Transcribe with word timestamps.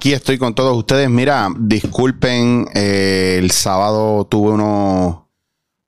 Aquí 0.00 0.14
estoy 0.14 0.38
con 0.38 0.54
todos 0.54 0.74
ustedes. 0.78 1.10
Mira, 1.10 1.50
disculpen, 1.58 2.66
eh, 2.72 3.36
el 3.38 3.50
sábado 3.50 4.24
tuve 4.24 4.52
unos 4.52 5.24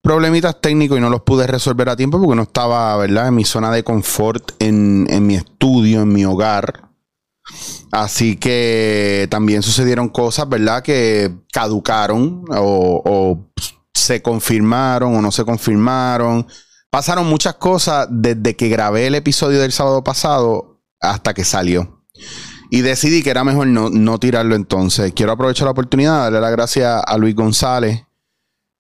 problemitas 0.03 0.61
técnicos 0.61 0.99
y 0.99 1.01
no 1.01 1.09
los 1.09 1.23
pude 1.23 1.47
resolver 1.47 1.89
a 1.89 1.97
tiempo 1.97 2.21
porque 2.21 2.37
no 2.37 2.43
estaba, 2.43 2.95
¿verdad?, 2.99 3.29
en 3.29 3.35
mi 3.37 3.47
zona 3.47 3.71
de 3.71 3.83
confort, 3.83 4.53
en, 4.59 5.27
mi 5.27 5.35
estudio, 5.35 6.03
en 6.03 6.13
mi 6.13 6.27
hogar. 6.27 6.91
Así 7.91 8.37
que 8.37 9.29
también 9.31 9.63
sucedieron 9.63 10.11
cosas, 10.11 10.47
¿verdad?, 10.47 10.83
que 10.83 11.33
caducaron 11.51 12.45
o 12.51 13.49
se 13.95 14.21
confirmaron 14.21 15.17
o 15.17 15.23
no 15.23 15.33
se 15.33 15.47
confirmaron. 15.47 16.47
Pasaron 16.91 17.27
muchas 17.27 17.55
cosas 17.55 18.09
desde 18.11 18.57
que 18.57 18.69
grabé 18.69 19.07
el 19.07 19.15
episodio 19.15 19.59
del 19.63 19.73
sábado 19.73 20.05
pasado 20.05 20.83
hasta 21.01 21.33
que 21.33 21.45
salió. 21.47 22.02
Y 22.75 22.81
decidí 22.81 23.23
que 23.23 23.29
era 23.29 23.45
mejor 23.45 23.67
no, 23.67 24.19
tirarlo 24.19 24.55
entonces. 24.55 25.13
Quiero 25.13 25.33
aprovechar 25.33 25.67
la 25.67 25.73
oportunidad 25.73 26.17
de 26.17 26.23
darle 26.23 26.41
las 26.41 26.53
gracias 26.53 27.03
a 27.07 27.19
Luis 27.19 27.35
González, 27.35 28.07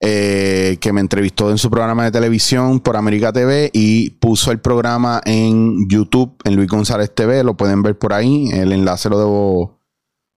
eh, 0.00 0.78
que 0.80 0.94
me 0.94 1.02
entrevistó 1.02 1.50
en 1.50 1.58
su 1.58 1.70
programa 1.70 2.04
de 2.04 2.10
televisión 2.10 2.80
por 2.80 2.96
América 2.96 3.34
TV 3.34 3.68
y 3.74 4.08
puso 4.12 4.50
el 4.50 4.60
programa 4.60 5.20
en 5.26 5.90
YouTube, 5.90 6.34
en 6.44 6.56
Luis 6.56 6.70
González 6.70 7.14
TV. 7.14 7.44
Lo 7.44 7.54
pueden 7.54 7.82
ver 7.82 7.98
por 7.98 8.14
ahí. 8.14 8.48
El 8.54 8.72
enlace 8.72 9.10
lo 9.10 9.18
debo 9.18 9.78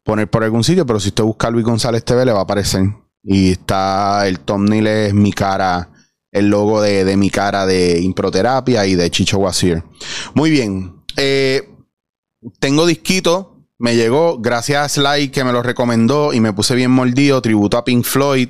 poner 0.03 0.29
por 0.29 0.43
algún 0.43 0.65
sitio, 0.65 0.85
pero 0.85 0.99
si 0.99 1.07
usted 1.07 1.23
busca 1.23 1.49
Luis 1.49 1.63
González 1.63 2.03
TV 2.03 2.25
le 2.25 2.33
va 2.33 2.39
a 2.39 2.43
aparecer. 2.43 2.83
Y 3.23 3.51
está 3.51 4.27
el 4.27 4.41
thumbnail 4.41 4.85
es 4.85 5.13
mi 5.13 5.31
cara, 5.31 5.91
el 6.29 6.49
logo 6.49 6.81
de, 6.81 7.15
mi 7.15 7.29
cara 7.29 7.65
de 7.65 8.01
Improterapia 8.01 8.85
y 8.85 8.95
de 8.95 9.09
Chicho 9.09 9.37
Wazir. 9.37 9.81
Muy 10.33 10.49
bien. 10.49 11.05
Eh, 11.15 11.69
tengo 12.59 12.85
disquito, 12.85 13.65
me 13.77 13.95
llegó 13.95 14.39
gracias 14.39 14.97
a 14.97 15.01
Sly 15.01 15.29
que 15.29 15.43
me 15.43 15.51
lo 15.51 15.61
recomendó 15.61 16.33
y 16.33 16.39
me 16.39 16.53
puse 16.53 16.75
bien 16.75 16.91
mordido, 16.91 17.41
tributo 17.41 17.77
a 17.77 17.85
Pink 17.85 18.05
Floyd 18.05 18.49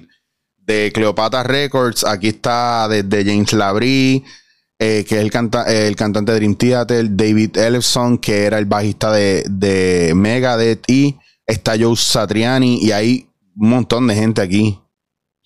de 0.58 0.92
Cleopatra 0.94 1.44
Records. 1.44 2.04
Aquí 2.04 2.28
está 2.28 2.88
desde 2.88 3.26
James 3.26 3.54
Labrie, 3.54 4.24
eh, 4.80 5.06
que 5.08 5.16
es 5.16 5.22
el, 5.22 5.32
el, 5.68 5.96
cantante 5.96 6.32
de 6.32 6.38
Dream 6.38 6.56
Theater, 6.56 7.16
David 7.16 7.58
Ellefson, 7.58 8.18
que 8.18 8.44
era 8.44 8.58
el 8.60 8.66
bajista 8.66 9.12
de, 9.12 9.44
de 9.50 10.14
Megadeth, 10.16 10.84
y 10.88 11.18
está 11.46 11.76
Joe 11.80 11.96
Satriani, 11.96 12.80
y 12.82 12.92
hay 12.92 13.30
un 13.56 13.70
montón 13.70 14.08
de 14.08 14.16
gente 14.16 14.42
aquí. 14.42 14.80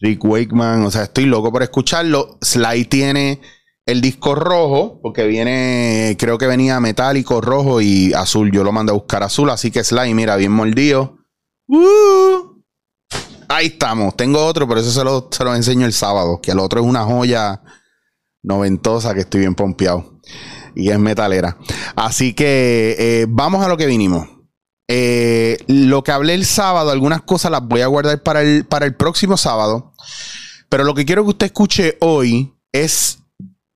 Rick 0.02 0.24
Wakeman, 0.24 0.84
o 0.84 0.92
sea, 0.92 1.04
estoy 1.04 1.26
loco 1.26 1.52
por 1.52 1.62
escucharlo. 1.62 2.38
Sly 2.42 2.86
tiene 2.86 3.42
el 3.90 4.02
disco 4.02 4.36
rojo, 4.36 5.00
porque 5.02 5.26
viene, 5.26 6.16
creo 6.20 6.38
que 6.38 6.46
venía 6.46 6.80
metálico, 6.80 7.42
rojo 7.42 7.82
y 7.82 8.14
azul. 8.14 8.52
Yo 8.52 8.64
lo 8.64 8.72
mandé 8.72 8.92
a 8.92 8.94
buscar 8.94 9.24
azul, 9.24 9.50
así 9.50 9.72
que 9.72 9.84
Sly, 9.84 10.14
mira, 10.14 10.36
bien 10.36 10.52
mordido. 10.52 11.18
Uh, 11.68 12.62
ahí 13.48 13.68
estamos. 13.68 14.16
Tengo 14.16 14.46
otro, 14.46 14.68
pero 14.68 14.80
eso 14.80 14.92
se 14.92 15.04
lo, 15.04 15.28
se 15.32 15.44
lo 15.44 15.56
enseño 15.56 15.88
el 15.88 15.94
sábado, 15.94 16.40
que 16.40 16.52
el 16.52 16.60
otro 16.60 16.82
es 16.82 16.86
una 16.86 17.04
joya 17.04 17.64
noventosa 18.44 19.16
que 19.16 19.22
estoy 19.22 19.42
bien 19.42 19.56
pompeado. 19.56 20.20
Y 20.76 20.92
es 20.92 21.00
metalera. 21.00 21.58
Así 21.96 22.34
que 22.34 22.96
eh, 23.00 23.26
vamos 23.28 23.66
a 23.66 23.68
lo 23.68 23.76
que 23.76 23.88
vinimos. 23.88 24.30
Eh, 24.88 25.58
lo 25.68 26.04
que 26.04 26.12
hablé 26.12 26.36
el 26.36 26.46
sábado, 26.46 26.92
algunas 26.92 27.24
cosas 27.24 27.52
las 27.52 27.68
voy 27.68 27.82
a 27.82 27.88
guardar 27.88 28.22
para 28.22 28.42
el, 28.42 28.66
para 28.66 28.86
el 28.86 28.96
próximo 28.96 29.36
sábado. 29.36 29.94
Pero 30.70 30.84
lo 30.84 30.94
que 30.94 31.06
quiero 31.06 31.24
que 31.24 31.30
usted 31.32 31.48
escuche 31.48 31.98
hoy 32.02 32.54
es 32.72 33.19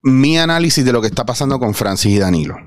mi 0.04 0.38
análisis 0.38 0.86
de 0.86 0.92
lo 0.92 1.02
que 1.02 1.08
está 1.08 1.26
pasando 1.26 1.60
con 1.60 1.74
Francis 1.74 2.12
y 2.12 2.20
Danilo. 2.20 2.58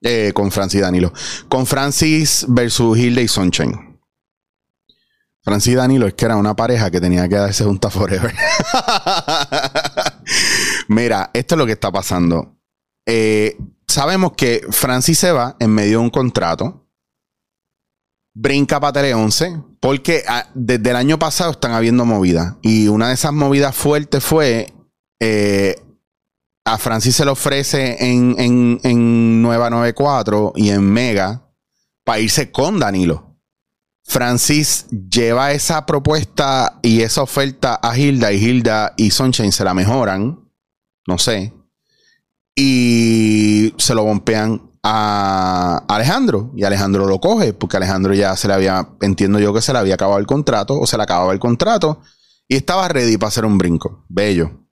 Eh, 0.00 0.32
con 0.34 0.50
Francis 0.50 0.78
y 0.78 0.82
Danilo. 0.82 1.12
Con 1.48 1.66
Francis 1.66 2.46
versus 2.48 2.98
Hilde 2.98 3.22
y 3.22 3.28
Sunshine. 3.28 4.00
Francis 5.42 5.72
y 5.72 5.76
Danilo 5.76 6.06
es 6.06 6.14
que 6.14 6.24
era 6.24 6.36
una 6.36 6.56
pareja 6.56 6.90
que 6.90 7.00
tenía 7.00 7.28
que 7.28 7.36
darse 7.36 7.64
junta 7.64 7.90
forever. 7.90 8.34
Mira, 10.88 11.30
esto 11.32 11.54
es 11.54 11.58
lo 11.58 11.66
que 11.66 11.72
está 11.72 11.92
pasando. 11.92 12.56
Eh, 13.06 13.56
sabemos 13.86 14.32
que 14.32 14.66
Francis 14.70 15.18
se 15.18 15.32
va 15.32 15.56
en 15.58 15.70
medio 15.70 15.98
de 15.98 16.04
un 16.04 16.10
contrato. 16.10 16.86
Brinca 18.34 18.78
para 18.78 18.92
Tele 18.92 19.14
11 19.14 19.62
porque 19.80 20.22
ah, 20.28 20.48
desde 20.54 20.90
el 20.90 20.96
año 20.96 21.18
pasado 21.18 21.52
están 21.52 21.72
habiendo 21.72 22.04
movidas. 22.04 22.56
Y 22.62 22.88
una 22.88 23.08
de 23.08 23.14
esas 23.14 23.32
movidas 23.32 23.74
fuertes 23.74 24.24
fue 24.24 24.72
eh, 25.20 25.76
a 26.68 26.76
Francis 26.76 27.16
se 27.16 27.24
le 27.24 27.30
ofrece 27.30 27.96
en, 27.98 28.34
en, 28.38 28.80
en 28.82 29.40
Nueva 29.40 29.70
94 29.70 30.52
y 30.54 30.68
en 30.68 30.82
Mega 30.82 31.50
para 32.04 32.20
irse 32.20 32.50
con 32.50 32.78
Danilo. 32.78 33.36
Francis 34.04 34.86
lleva 34.90 35.52
esa 35.52 35.86
propuesta 35.86 36.78
y 36.82 37.02
esa 37.02 37.22
oferta 37.22 37.78
a 37.82 37.96
Hilda 37.96 38.32
y 38.32 38.44
Hilda 38.44 38.94
y 38.96 39.10
Sunshine 39.10 39.52
se 39.52 39.64
la 39.64 39.74
mejoran. 39.74 40.50
No 41.06 41.18
sé. 41.18 41.54
Y 42.54 43.74
se 43.78 43.94
lo 43.94 44.04
bompean 44.04 44.70
a 44.82 45.84
Alejandro. 45.88 46.52
Y 46.54 46.64
Alejandro 46.64 47.06
lo 47.06 47.18
coge 47.18 47.54
porque 47.54 47.78
Alejandro 47.78 48.12
ya 48.12 48.36
se 48.36 48.48
le 48.48 48.54
había, 48.54 48.90
entiendo 49.00 49.38
yo 49.38 49.54
que 49.54 49.62
se 49.62 49.72
le 49.72 49.78
había 49.78 49.94
acabado 49.94 50.18
el 50.18 50.26
contrato 50.26 50.78
o 50.78 50.86
se 50.86 50.98
le 50.98 51.02
acababa 51.02 51.32
el 51.32 51.38
contrato 51.38 52.00
y 52.46 52.56
estaba 52.56 52.88
ready 52.88 53.16
para 53.16 53.28
hacer 53.28 53.46
un 53.46 53.56
brinco. 53.56 54.04
Bello. 54.08 54.67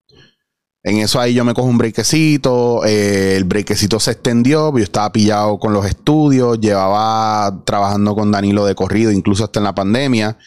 En 0.86 0.98
eso 0.98 1.20
ahí 1.20 1.34
yo 1.34 1.44
me 1.44 1.52
cojo 1.52 1.66
un 1.66 1.78
brequecito, 1.78 2.84
eh, 2.84 3.36
el 3.36 3.42
brequecito 3.42 3.98
se 3.98 4.12
extendió, 4.12 4.70
yo 4.70 4.84
estaba 4.84 5.10
pillado 5.10 5.58
con 5.58 5.72
los 5.72 5.84
estudios, 5.84 6.60
llevaba 6.60 7.64
trabajando 7.64 8.14
con 8.14 8.30
Danilo 8.30 8.64
de 8.64 8.76
corrido, 8.76 9.10
incluso 9.10 9.42
hasta 9.42 9.58
en 9.58 9.64
la 9.64 9.74
pandemia, 9.74 10.38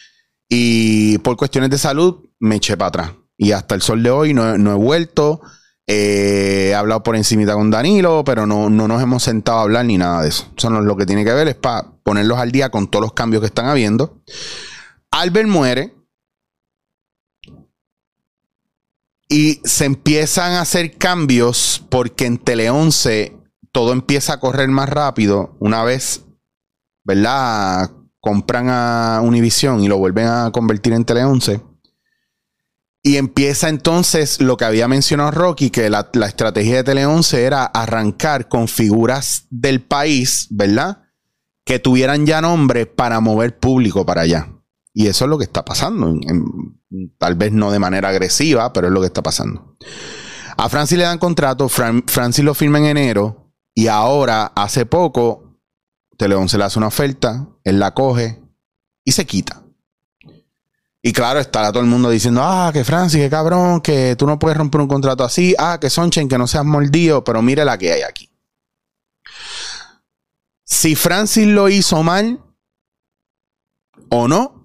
y 0.48 1.18
por 1.18 1.36
cuestiones 1.36 1.68
de 1.68 1.76
salud 1.76 2.24
me 2.38 2.56
eché 2.56 2.78
para 2.78 2.88
atrás. 2.88 3.12
Y 3.36 3.52
hasta 3.52 3.74
el 3.74 3.82
sol 3.82 4.02
de 4.02 4.10
hoy 4.10 4.32
no, 4.32 4.54
he 4.54 4.74
vuelto, 4.76 5.42
eh, 5.86 6.68
he 6.70 6.74
hablado 6.74 7.02
por 7.02 7.16
encimita 7.16 7.52
con 7.52 7.70
Danilo, 7.70 8.24
pero 8.24 8.46
no, 8.46 8.70
no 8.70 8.88
nos 8.88 9.02
hemos 9.02 9.22
sentado 9.22 9.58
a 9.58 9.62
hablar 9.64 9.84
ni 9.84 9.98
nada 9.98 10.22
de 10.22 10.30
eso. 10.30 10.46
Eso 10.56 10.70
no, 10.70 10.80
lo 10.80 10.96
que 10.96 11.04
tiene 11.04 11.22
que 11.22 11.34
ver 11.34 11.48
es 11.48 11.54
para 11.56 11.84
ponerlos 12.02 12.38
al 12.38 12.50
día 12.50 12.70
con 12.70 12.88
todos 12.88 13.02
los 13.02 13.12
cambios 13.12 13.42
que 13.42 13.48
están 13.48 13.66
habiendo. 13.66 14.22
Albert 15.10 15.48
muere, 15.48 15.99
Y 19.32 19.60
se 19.62 19.84
empiezan 19.84 20.54
a 20.54 20.62
hacer 20.62 20.98
cambios 20.98 21.86
porque 21.88 22.26
en 22.26 22.36
Tele 22.36 22.68
11 22.68 23.36
todo 23.70 23.92
empieza 23.92 24.32
a 24.32 24.40
correr 24.40 24.68
más 24.70 24.88
rápido 24.88 25.56
una 25.60 25.84
vez, 25.84 26.24
¿verdad? 27.04 27.92
Compran 28.18 28.68
a 28.68 29.20
Univision 29.22 29.84
y 29.84 29.88
lo 29.88 29.98
vuelven 29.98 30.26
a 30.26 30.50
convertir 30.50 30.94
en 30.94 31.04
Tele 31.04 31.24
11. 31.24 31.60
Y 33.04 33.18
empieza 33.18 33.68
entonces 33.68 34.40
lo 34.40 34.56
que 34.56 34.64
había 34.64 34.88
mencionado 34.88 35.30
Rocky, 35.30 35.70
que 35.70 35.88
la, 35.88 36.10
la, 36.12 36.26
estrategia 36.26 36.78
de 36.78 36.84
Tele 36.84 37.06
11 37.06 37.44
era 37.44 37.64
arrancar 37.66 38.48
con 38.48 38.66
figuras 38.66 39.46
del 39.48 39.80
país, 39.80 40.48
¿verdad? 40.50 41.04
Que 41.64 41.78
tuvieran 41.78 42.26
ya 42.26 42.40
nombre 42.40 42.84
para 42.84 43.20
mover 43.20 43.60
público 43.60 44.04
para 44.04 44.22
allá. 44.22 44.59
Y 44.92 45.06
eso 45.06 45.24
es 45.24 45.28
lo 45.30 45.38
que 45.38 45.44
está 45.44 45.64
pasando. 45.64 46.14
tal 47.18 47.34
vez 47.36 47.52
no 47.52 47.70
de 47.70 47.78
manera 47.78 48.08
agresiva, 48.08 48.72
pero 48.72 48.88
es 48.88 48.92
lo 48.92 49.00
que 49.00 49.06
está 49.06 49.22
pasando. 49.22 49.76
A 50.56 50.68
Francis 50.68 50.98
le 50.98 51.04
dan 51.04 51.18
contrato, 51.18 51.68
Francis 51.68 52.44
lo 52.44 52.54
firma 52.54 52.78
en 52.78 52.86
enero 52.86 53.54
y 53.74 53.86
ahora, 53.86 54.52
hace 54.54 54.84
poco, 54.84 55.58
Teleón 56.18 56.48
se 56.48 56.58
le 56.58 56.64
hace 56.64 56.78
una 56.78 56.88
oferta, 56.88 57.48
él 57.64 57.78
la 57.78 57.94
coge 57.94 58.42
y 59.04 59.12
se 59.12 59.24
quita. 59.24 59.62
Y 61.02 61.12
claro, 61.12 61.40
estará 61.40 61.72
todo 61.72 61.82
el 61.82 61.88
mundo 61.88 62.10
diciendo, 62.10 62.42
ah, 62.44 62.70
que 62.74 62.84
Francis, 62.84 63.20
que 63.20 63.30
cabrón, 63.30 63.80
que 63.80 64.16
tú 64.16 64.26
no 64.26 64.38
puedes 64.38 64.58
romper 64.58 64.82
un 64.82 64.88
contrato 64.88 65.24
así, 65.24 65.54
ah, 65.58 65.78
que 65.80 65.88
Sonchen, 65.88 66.28
que 66.28 66.36
no 66.36 66.46
seas 66.46 66.64
mordido, 66.64 67.24
pero 67.24 67.40
mire 67.40 67.64
la 67.64 67.78
que 67.78 67.92
hay 67.92 68.02
aquí. 68.02 68.28
Si 70.64 70.94
Francis 70.94 71.46
lo 71.46 71.70
hizo 71.70 72.02
mal 72.02 72.44
o 74.10 74.28
no, 74.28 74.59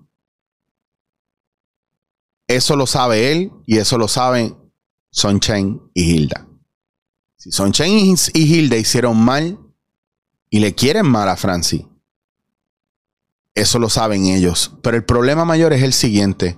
eso 2.47 2.75
lo 2.75 2.87
sabe 2.87 3.31
él 3.31 3.51
y 3.65 3.77
eso 3.77 3.97
lo 3.97 4.07
saben 4.07 4.55
Sunshine 5.11 5.81
y 5.93 6.13
Hilda. 6.13 6.47
Si 7.37 7.51
Sunshine 7.51 8.15
y 8.33 8.41
Hilda 8.41 8.77
hicieron 8.77 9.17
mal 9.17 9.59
y 10.49 10.59
le 10.59 10.75
quieren 10.75 11.07
mal 11.07 11.29
a 11.29 11.37
Francis, 11.37 11.85
eso 13.53 13.79
lo 13.79 13.89
saben 13.89 14.25
ellos. 14.25 14.73
Pero 14.81 14.97
el 14.97 15.05
problema 15.05 15.45
mayor 15.45 15.73
es 15.73 15.81
el 15.81 15.93
siguiente. 15.93 16.57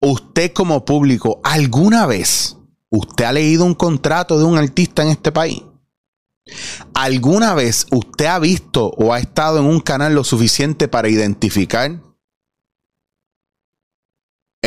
Usted 0.00 0.52
como 0.52 0.84
público, 0.84 1.40
¿alguna 1.42 2.06
vez 2.06 2.56
usted 2.90 3.24
ha 3.24 3.32
leído 3.32 3.64
un 3.64 3.74
contrato 3.74 4.38
de 4.38 4.44
un 4.44 4.56
artista 4.56 5.02
en 5.02 5.08
este 5.08 5.32
país? 5.32 5.62
¿Alguna 6.94 7.54
vez 7.54 7.86
usted 7.90 8.26
ha 8.26 8.38
visto 8.38 8.90
o 8.96 9.12
ha 9.12 9.18
estado 9.18 9.58
en 9.58 9.64
un 9.64 9.80
canal 9.80 10.14
lo 10.14 10.22
suficiente 10.22 10.86
para 10.86 11.08
identificar 11.08 12.00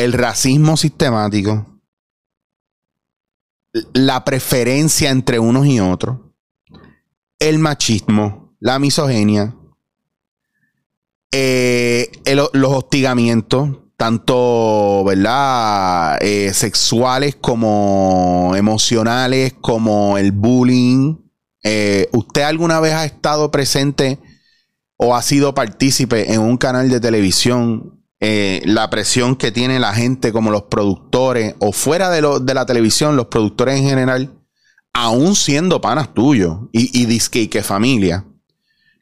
el 0.00 0.14
racismo 0.14 0.78
sistemático, 0.78 1.66
la 3.92 4.24
preferencia 4.24 5.10
entre 5.10 5.38
unos 5.38 5.66
y 5.66 5.78
otros, 5.78 6.18
el 7.38 7.58
machismo, 7.58 8.56
la 8.60 8.78
misoginia, 8.78 9.54
eh, 11.30 12.10
los 12.24 12.72
hostigamientos, 12.72 13.78
tanto, 13.98 15.04
¿verdad? 15.04 16.16
Eh, 16.22 16.54
sexuales 16.54 17.36
como 17.36 18.54
emocionales, 18.56 19.52
como 19.60 20.16
el 20.16 20.32
bullying. 20.32 21.16
Eh, 21.62 22.08
¿Usted 22.12 22.40
alguna 22.40 22.80
vez 22.80 22.94
ha 22.94 23.04
estado 23.04 23.50
presente 23.50 24.18
o 24.96 25.14
ha 25.14 25.20
sido 25.20 25.54
partícipe 25.54 26.32
en 26.32 26.40
un 26.40 26.56
canal 26.56 26.88
de 26.88 27.00
televisión? 27.00 27.99
La 28.20 28.90
presión 28.90 29.34
que 29.36 29.50
tiene 29.50 29.80
la 29.80 29.94
gente 29.94 30.32
como 30.32 30.50
los 30.50 30.64
productores 30.64 31.54
o 31.58 31.72
fuera 31.72 32.10
de, 32.10 32.22
de 32.42 32.54
la 32.54 32.66
televisión, 32.66 33.16
los 33.16 33.26
productores 33.26 33.78
en 33.78 33.88
general, 33.88 34.30
aún 34.92 35.34
siendo 35.34 35.80
panas 35.80 36.12
tuyos 36.12 36.58
y, 36.72 37.00
y 37.00 37.06
disque 37.06 37.40
y 37.40 37.48
que 37.48 37.62
familia 37.62 38.26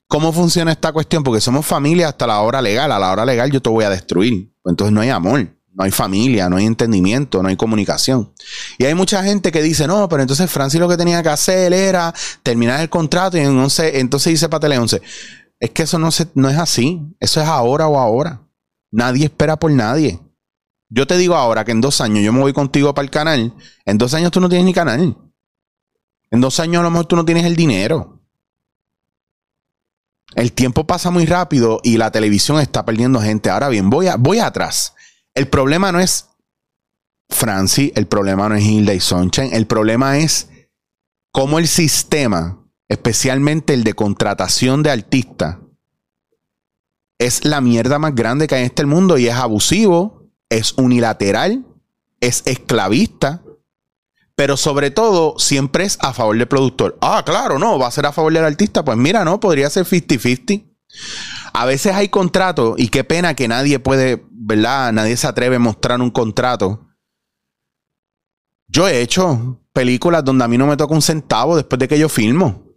¿Cómo 0.08 0.32
funciona 0.32 0.72
esta 0.72 0.90
cuestión? 0.90 1.22
Porque 1.22 1.42
somos 1.42 1.66
familia 1.66 2.08
hasta 2.08 2.26
la 2.26 2.40
hora 2.40 2.62
legal. 2.62 2.90
A 2.92 2.98
la 2.98 3.12
hora 3.12 3.26
legal 3.26 3.50
yo 3.52 3.60
te 3.60 3.68
voy 3.68 3.84
a 3.84 3.90
destruir. 3.90 4.50
Entonces 4.64 4.90
no 4.92 5.02
hay 5.02 5.10
amor, 5.10 5.54
no 5.74 5.84
hay 5.84 5.90
familia, 5.90 6.48
no 6.48 6.56
hay 6.56 6.64
entendimiento, 6.64 7.42
no 7.42 7.50
hay 7.50 7.56
comunicación. 7.56 8.32
Y 8.78 8.86
hay 8.86 8.94
mucha 8.94 9.22
gente 9.22 9.52
que 9.52 9.62
dice, 9.62 9.86
no, 9.86 10.08
pero 10.08 10.22
entonces 10.22 10.50
Francis 10.50 10.80
lo 10.80 10.88
que 10.88 10.96
tenía 10.96 11.22
que 11.22 11.28
hacer 11.28 11.74
era 11.74 12.14
terminar 12.42 12.80
el 12.80 12.88
contrato 12.88 13.36
y 13.36 13.40
entonces, 13.40 13.96
entonces 13.96 14.30
dice 14.32 14.48
para 14.48 14.60
Tele 14.60 14.78
11. 14.78 15.02
Es 15.60 15.70
que 15.70 15.82
eso 15.82 15.98
no, 15.98 16.10
se, 16.10 16.26
no 16.34 16.48
es 16.48 16.56
así. 16.56 17.02
Eso 17.20 17.42
es 17.42 17.46
ahora 17.46 17.86
o 17.86 17.98
ahora. 17.98 18.40
Nadie 18.90 19.26
espera 19.26 19.58
por 19.58 19.70
nadie. 19.70 20.20
Yo 20.88 21.06
te 21.06 21.16
digo 21.16 21.34
ahora 21.34 21.64
que 21.64 21.72
en 21.72 21.80
dos 21.80 22.00
años 22.00 22.24
yo 22.24 22.32
me 22.32 22.40
voy 22.40 22.52
contigo 22.52 22.94
para 22.94 23.04
el 23.04 23.10
canal. 23.10 23.54
En 23.84 23.98
dos 23.98 24.14
años 24.14 24.30
tú 24.30 24.40
no 24.40 24.48
tienes 24.48 24.64
ni 24.64 24.72
canal. 24.72 25.16
En 26.30 26.40
dos 26.40 26.60
años 26.60 26.80
a 26.80 26.82
lo 26.84 26.90
mejor 26.90 27.06
tú 27.06 27.16
no 27.16 27.24
tienes 27.24 27.44
el 27.44 27.56
dinero. 27.56 28.22
El 30.34 30.52
tiempo 30.52 30.86
pasa 30.86 31.10
muy 31.10 31.26
rápido 31.26 31.80
y 31.82 31.96
la 31.96 32.10
televisión 32.10 32.60
está 32.60 32.84
perdiendo 32.84 33.20
gente. 33.20 33.50
Ahora 33.50 33.68
bien, 33.68 33.90
voy, 33.90 34.08
a, 34.08 34.16
voy 34.16 34.38
atrás. 34.38 34.94
El 35.34 35.48
problema 35.48 35.92
no 35.92 36.00
es 36.00 36.28
Franci, 37.28 37.92
el 37.94 38.06
problema 38.06 38.48
no 38.48 38.54
es 38.54 38.64
Hilda 38.64 38.94
y 38.94 39.00
Sunshine, 39.00 39.54
el 39.54 39.66
problema 39.66 40.18
es 40.18 40.48
cómo 41.30 41.58
el 41.58 41.68
sistema, 41.68 42.64
especialmente 42.88 43.74
el 43.74 43.84
de 43.84 43.94
contratación 43.94 44.82
de 44.82 44.90
artistas, 44.90 45.58
es 47.18 47.44
la 47.44 47.60
mierda 47.60 47.98
más 47.98 48.14
grande 48.14 48.46
que 48.46 48.54
hay 48.54 48.60
en 48.62 48.66
este 48.66 48.86
mundo 48.86 49.18
y 49.18 49.28
es 49.28 49.34
abusivo, 49.34 50.30
es 50.48 50.72
unilateral, 50.76 51.64
es 52.20 52.42
esclavista 52.46 53.42
pero 54.38 54.56
sobre 54.56 54.92
todo 54.92 55.34
siempre 55.36 55.82
es 55.82 55.98
a 56.00 56.12
favor 56.12 56.38
del 56.38 56.46
productor. 56.46 56.96
Ah, 57.00 57.24
claro, 57.26 57.58
no, 57.58 57.76
va 57.76 57.88
a 57.88 57.90
ser 57.90 58.06
a 58.06 58.12
favor 58.12 58.32
del 58.32 58.44
artista. 58.44 58.84
Pues 58.84 58.96
mira, 58.96 59.24
no, 59.24 59.40
podría 59.40 59.68
ser 59.68 59.84
50-50. 59.84 60.64
A 61.52 61.66
veces 61.66 61.92
hay 61.92 62.08
contratos 62.08 62.76
y 62.78 62.86
qué 62.86 63.02
pena 63.02 63.34
que 63.34 63.48
nadie 63.48 63.80
puede, 63.80 64.24
¿verdad? 64.30 64.92
Nadie 64.92 65.16
se 65.16 65.26
atreve 65.26 65.56
a 65.56 65.58
mostrar 65.58 66.00
un 66.00 66.12
contrato. 66.12 66.86
Yo 68.68 68.86
he 68.86 69.00
hecho 69.00 69.60
películas 69.72 70.24
donde 70.24 70.44
a 70.44 70.48
mí 70.48 70.56
no 70.56 70.68
me 70.68 70.76
toca 70.76 70.94
un 70.94 71.02
centavo 71.02 71.56
después 71.56 71.80
de 71.80 71.88
que 71.88 71.98
yo 71.98 72.08
filmo. 72.08 72.76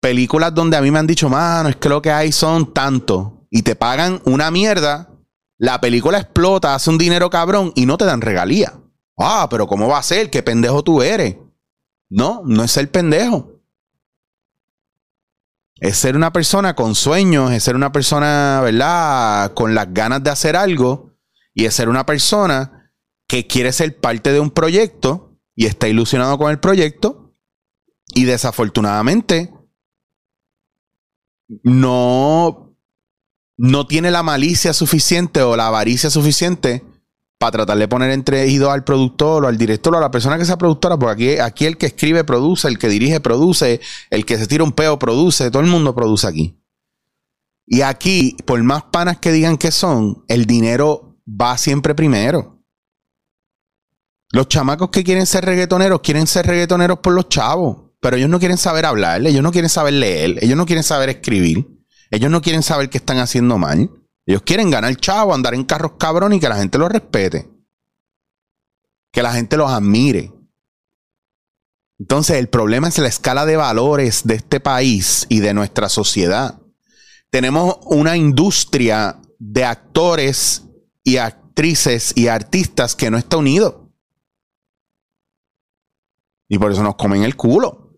Películas 0.00 0.54
donde 0.54 0.78
a 0.78 0.80
mí 0.80 0.90
me 0.90 0.98
han 0.98 1.06
dicho, 1.06 1.28
mano, 1.28 1.68
es 1.68 1.76
que 1.76 1.90
lo 1.90 2.00
que 2.00 2.10
hay 2.10 2.32
son 2.32 2.72
tanto. 2.72 3.39
Y 3.50 3.62
te 3.62 3.74
pagan 3.74 4.22
una 4.24 4.50
mierda. 4.50 5.10
La 5.58 5.80
película 5.80 6.18
explota, 6.18 6.74
hace 6.74 6.88
un 6.88 6.98
dinero 6.98 7.28
cabrón 7.28 7.72
y 7.74 7.84
no 7.84 7.98
te 7.98 8.04
dan 8.04 8.20
regalía. 8.20 8.80
Ah, 9.18 9.48
pero 9.50 9.66
¿cómo 9.66 9.88
va 9.88 9.98
a 9.98 10.02
ser? 10.02 10.30
¿Qué 10.30 10.42
pendejo 10.42 10.82
tú 10.82 11.02
eres? 11.02 11.36
No, 12.08 12.42
no 12.46 12.64
es 12.64 12.70
ser 12.70 12.90
pendejo. 12.90 13.60
Es 15.76 15.96
ser 15.96 16.16
una 16.16 16.32
persona 16.32 16.74
con 16.74 16.94
sueños, 16.94 17.52
es 17.52 17.62
ser 17.62 17.74
una 17.74 17.92
persona, 17.92 18.60
¿verdad? 18.62 19.52
Con 19.54 19.74
las 19.74 19.92
ganas 19.92 20.22
de 20.22 20.30
hacer 20.30 20.56
algo 20.56 21.16
y 21.54 21.64
es 21.64 21.74
ser 21.74 21.88
una 21.88 22.06
persona 22.06 22.92
que 23.26 23.46
quiere 23.46 23.72
ser 23.72 23.98
parte 23.98 24.32
de 24.32 24.40
un 24.40 24.50
proyecto 24.50 25.38
y 25.54 25.66
está 25.66 25.88
ilusionado 25.88 26.36
con 26.38 26.50
el 26.50 26.58
proyecto 26.58 27.34
y 28.14 28.24
desafortunadamente 28.24 29.54
no, 31.62 32.69
no 33.62 33.86
tiene 33.86 34.10
la 34.10 34.22
malicia 34.22 34.72
suficiente 34.72 35.42
o 35.42 35.54
la 35.54 35.66
avaricia 35.66 36.08
suficiente 36.08 36.82
para 37.38 37.50
tratar 37.52 37.76
de 37.76 37.88
poner 37.88 38.10
entre 38.10 38.46
ido 38.46 38.70
al 38.70 38.84
productor 38.84 39.44
o 39.44 39.48
al 39.48 39.58
director 39.58 39.94
o 39.94 39.98
a 39.98 40.00
la 40.00 40.10
persona 40.10 40.38
que 40.38 40.46
sea 40.46 40.56
productora, 40.56 40.98
porque 40.98 41.42
aquí, 41.42 41.42
aquí 41.42 41.66
el 41.66 41.76
que 41.76 41.84
escribe 41.84 42.24
produce, 42.24 42.68
el 42.68 42.78
que 42.78 42.88
dirige 42.88 43.20
produce, 43.20 43.82
el 44.08 44.24
que 44.24 44.38
se 44.38 44.46
tira 44.46 44.64
un 44.64 44.72
peo 44.72 44.98
produce, 44.98 45.50
todo 45.50 45.62
el 45.62 45.68
mundo 45.68 45.94
produce 45.94 46.26
aquí. 46.26 46.58
Y 47.66 47.82
aquí, 47.82 48.34
por 48.46 48.62
más 48.62 48.84
panas 48.84 49.18
que 49.18 49.30
digan 49.30 49.58
que 49.58 49.70
son, 49.70 50.24
el 50.28 50.46
dinero 50.46 51.18
va 51.28 51.58
siempre 51.58 51.94
primero. 51.94 52.64
Los 54.32 54.48
chamacos 54.48 54.88
que 54.88 55.04
quieren 55.04 55.26
ser 55.26 55.44
reggaetoneros 55.44 56.00
quieren 56.00 56.26
ser 56.26 56.46
reggaetoneros 56.46 57.00
por 57.00 57.12
los 57.12 57.28
chavos, 57.28 57.90
pero 58.00 58.16
ellos 58.16 58.30
no 58.30 58.38
quieren 58.38 58.56
saber 58.56 58.86
hablar, 58.86 59.26
ellos 59.26 59.42
no 59.42 59.52
quieren 59.52 59.68
saber 59.68 59.92
leer, 59.92 60.42
ellos 60.42 60.56
no 60.56 60.64
quieren 60.64 60.82
saber 60.82 61.10
escribir, 61.10 61.79
ellos 62.10 62.30
no 62.30 62.42
quieren 62.42 62.62
saber 62.62 62.90
qué 62.90 62.98
están 62.98 63.18
haciendo 63.18 63.56
mal. 63.56 63.90
Ellos 64.26 64.42
quieren 64.42 64.70
ganar 64.70 64.94
chavo, 64.96 65.32
andar 65.32 65.54
en 65.54 65.64
carros 65.64 65.92
cabrón 65.98 66.32
y 66.32 66.40
que 66.40 66.48
la 66.48 66.56
gente 66.56 66.78
los 66.78 66.90
respete. 66.90 67.48
Que 69.12 69.22
la 69.22 69.32
gente 69.32 69.56
los 69.56 69.70
admire. 69.70 70.32
Entonces, 71.98 72.36
el 72.36 72.48
problema 72.48 72.88
es 72.88 72.98
la 72.98 73.08
escala 73.08 73.46
de 73.46 73.56
valores 73.56 74.22
de 74.24 74.34
este 74.34 74.58
país 74.58 75.26
y 75.28 75.40
de 75.40 75.54
nuestra 75.54 75.88
sociedad. 75.88 76.60
Tenemos 77.30 77.78
una 77.84 78.16
industria 78.16 79.20
de 79.38 79.64
actores 79.64 80.64
y 81.04 81.18
actrices 81.18 82.12
y 82.16 82.28
artistas 82.28 82.96
que 82.96 83.10
no 83.10 83.18
está 83.18 83.36
unido. 83.36 83.92
Y 86.48 86.58
por 86.58 86.72
eso 86.72 86.82
nos 86.82 86.96
comen 86.96 87.22
el 87.22 87.36
culo. 87.36 87.94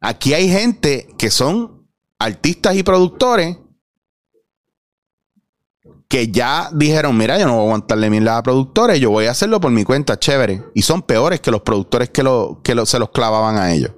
Aquí 0.00 0.34
hay 0.34 0.48
gente 0.48 1.08
que 1.18 1.30
son 1.30 1.77
artistas 2.18 2.76
y 2.76 2.82
productores 2.82 3.56
que 6.08 6.28
ya 6.28 6.70
dijeron, 6.72 7.16
mira, 7.16 7.38
yo 7.38 7.46
no 7.46 7.52
voy 7.52 7.60
a 7.60 7.64
aguantarle 7.66 8.08
bien 8.08 8.26
a 8.26 8.36
la 8.36 8.42
productora, 8.42 8.96
yo 8.96 9.10
voy 9.10 9.26
a 9.26 9.32
hacerlo 9.32 9.60
por 9.60 9.70
mi 9.70 9.84
cuenta, 9.84 10.18
chévere. 10.18 10.64
Y 10.74 10.82
son 10.82 11.02
peores 11.02 11.40
que 11.40 11.50
los 11.50 11.60
productores 11.60 12.08
que, 12.08 12.22
lo, 12.22 12.60
que 12.64 12.74
se 12.86 12.98
los 12.98 13.10
clavaban 13.10 13.58
a 13.58 13.72
ellos. 13.72 13.92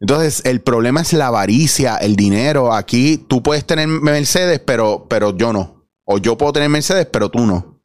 Entonces, 0.00 0.42
el 0.44 0.60
problema 0.60 1.00
es 1.00 1.12
la 1.12 1.28
avaricia, 1.28 1.96
el 1.96 2.16
dinero. 2.16 2.72
Aquí 2.72 3.24
tú 3.28 3.42
puedes 3.42 3.64
tener 3.64 3.86
Mercedes, 3.88 4.60
pero, 4.60 5.06
pero 5.08 5.34
yo 5.36 5.52
no. 5.52 5.86
O 6.04 6.18
yo 6.18 6.36
puedo 6.36 6.52
tener 6.52 6.68
Mercedes, 6.68 7.06
pero 7.06 7.30
tú 7.30 7.46
no. 7.46 7.75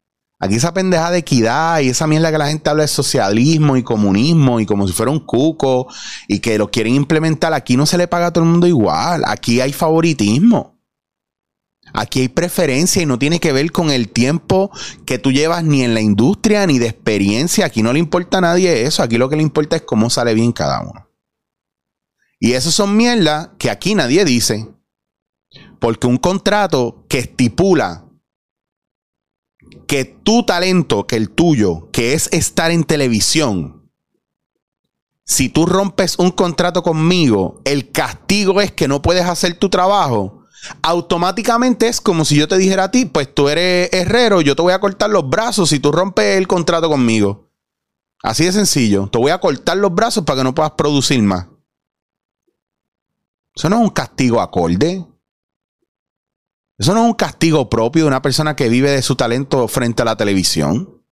Aquí 0.43 0.55
esa 0.55 0.73
pendeja 0.73 1.11
de 1.11 1.19
equidad 1.19 1.81
y 1.81 1.89
esa 1.89 2.07
mierda 2.07 2.31
que 2.31 2.39
la 2.39 2.47
gente 2.47 2.67
habla 2.67 2.81
de 2.81 2.87
socialismo 2.87 3.77
y 3.77 3.83
comunismo 3.83 4.59
y 4.59 4.65
como 4.65 4.87
si 4.87 4.93
fuera 4.93 5.11
un 5.11 5.19
cuco 5.19 5.87
y 6.27 6.39
que 6.39 6.57
lo 6.57 6.71
quieren 6.71 6.95
implementar, 6.95 7.53
aquí 7.53 7.77
no 7.77 7.85
se 7.85 7.99
le 7.99 8.07
paga 8.07 8.27
a 8.27 8.33
todo 8.33 8.43
el 8.43 8.49
mundo 8.49 8.65
igual. 8.65 9.21
Aquí 9.27 9.61
hay 9.61 9.71
favoritismo. 9.71 10.81
Aquí 11.93 12.21
hay 12.21 12.29
preferencia 12.29 13.03
y 13.03 13.05
no 13.05 13.19
tiene 13.19 13.39
que 13.39 13.51
ver 13.51 13.71
con 13.71 13.91
el 13.91 14.09
tiempo 14.09 14.71
que 15.05 15.19
tú 15.19 15.31
llevas 15.31 15.63
ni 15.63 15.83
en 15.83 15.93
la 15.93 16.01
industria 16.01 16.65
ni 16.65 16.79
de 16.79 16.87
experiencia. 16.87 17.67
Aquí 17.67 17.83
no 17.83 17.93
le 17.93 17.99
importa 17.99 18.39
a 18.39 18.41
nadie 18.41 18.81
eso. 18.81 19.03
Aquí 19.03 19.19
lo 19.19 19.29
que 19.29 19.35
le 19.35 19.43
importa 19.43 19.75
es 19.75 19.83
cómo 19.83 20.09
sale 20.09 20.33
bien 20.33 20.53
cada 20.53 20.81
uno. 20.81 21.07
Y 22.39 22.53
eso 22.53 22.71
son 22.71 22.97
mierdas 22.97 23.49
que 23.59 23.69
aquí 23.69 23.93
nadie 23.93 24.25
dice. 24.25 24.67
Porque 25.79 26.07
un 26.07 26.17
contrato 26.17 27.05
que 27.07 27.19
estipula 27.19 28.07
que 29.91 30.05
tu 30.05 30.45
talento, 30.45 31.05
que 31.05 31.17
el 31.17 31.29
tuyo, 31.29 31.89
que 31.91 32.13
es 32.13 32.29
estar 32.31 32.71
en 32.71 32.85
televisión, 32.85 33.91
si 35.25 35.49
tú 35.49 35.65
rompes 35.65 36.17
un 36.17 36.31
contrato 36.31 36.81
conmigo, 36.81 37.61
el 37.65 37.91
castigo 37.91 38.61
es 38.61 38.71
que 38.71 38.87
no 38.87 39.01
puedes 39.01 39.25
hacer 39.25 39.59
tu 39.59 39.67
trabajo 39.67 40.45
automáticamente 40.81 41.89
es 41.89 41.99
como 41.99 42.23
si 42.23 42.37
yo 42.37 42.47
te 42.47 42.57
dijera 42.57 42.85
a 42.85 42.91
ti, 42.91 43.05
pues 43.05 43.33
tú 43.33 43.49
eres 43.49 43.89
herrero, 43.91 44.39
yo 44.39 44.55
te 44.55 44.61
voy 44.61 44.71
a 44.71 44.79
cortar 44.79 45.09
los 45.09 45.29
brazos 45.29 45.69
si 45.69 45.79
tú 45.79 45.91
rompes 45.91 46.37
el 46.37 46.47
contrato 46.47 46.87
conmigo. 46.87 47.49
Así 48.23 48.45
de 48.45 48.53
sencillo. 48.53 49.09
Te 49.11 49.17
voy 49.17 49.31
a 49.31 49.39
cortar 49.39 49.75
los 49.75 49.93
brazos 49.93 50.23
para 50.23 50.37
que 50.37 50.43
no 50.45 50.55
puedas 50.55 50.73
producir 50.77 51.21
más. 51.21 51.47
Eso 53.55 53.69
no 53.69 53.77
es 53.77 53.81
un 53.81 53.89
castigo 53.89 54.39
acorde. 54.39 55.05
Eso 56.81 56.95
no 56.95 57.01
es 57.01 57.05
un 57.05 57.13
castigo 57.13 57.69
propio 57.69 58.01
de 58.01 58.07
una 58.07 58.23
persona 58.23 58.55
que 58.55 58.67
vive 58.67 58.89
de 58.89 59.03
su 59.03 59.15
talento 59.15 59.67
frente 59.67 60.01
a 60.01 60.05
la 60.05 60.17
televisión. 60.17 61.03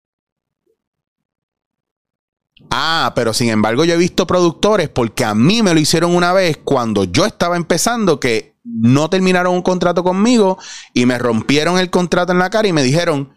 Ah, 2.72 3.14
pero 3.16 3.34
sin 3.34 3.50
embargo 3.50 3.86
yo 3.86 3.94
he 3.94 3.98
visto 3.98 4.26
productores 4.26 4.90
porque 4.90 5.24
a 5.24 5.36
mí 5.36 5.62
me 5.62 5.76
lo 5.76 5.80
hicieron 5.80 6.16
una 6.16 6.34
vez 6.34 6.58
cuando 6.58 7.04
yo 7.04 7.24
estaba 7.24 7.56
empezando 7.56 8.20
que 8.20 8.58
no 8.64 9.12
terminaron 9.12 9.54
un 9.54 9.62
contrato 9.62 10.04
conmigo 10.04 10.58
y 10.96 11.06
me 11.06 11.20
rompieron 11.20 11.78
el 11.78 11.92
contrato 11.92 12.32
en 12.32 12.40
la 12.40 12.50
cara 12.50 12.68
y 12.68 12.74
me 12.74 12.82
dijeron, 12.82 13.36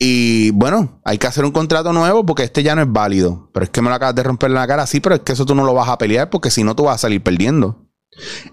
y 0.00 0.50
bueno, 0.50 1.00
hay 1.04 1.18
que 1.18 1.28
hacer 1.28 1.44
un 1.44 1.52
contrato 1.52 1.92
nuevo 1.92 2.26
porque 2.26 2.42
este 2.42 2.64
ya 2.64 2.74
no 2.74 2.82
es 2.82 2.90
válido. 2.90 3.50
Pero 3.54 3.62
es 3.62 3.70
que 3.70 3.82
me 3.82 3.88
lo 3.88 3.94
acabas 3.94 4.16
de 4.16 4.24
romper 4.24 4.50
en 4.50 4.54
la 4.54 4.66
cara, 4.66 4.84
sí, 4.88 4.98
pero 4.98 5.14
es 5.14 5.20
que 5.20 5.30
eso 5.30 5.46
tú 5.46 5.54
no 5.54 5.64
lo 5.64 5.74
vas 5.74 5.88
a 5.88 5.98
pelear 5.98 6.28
porque 6.28 6.50
si 6.50 6.64
no 6.64 6.74
tú 6.74 6.82
vas 6.82 6.96
a 6.96 6.98
salir 6.98 7.22
perdiendo. 7.22 7.86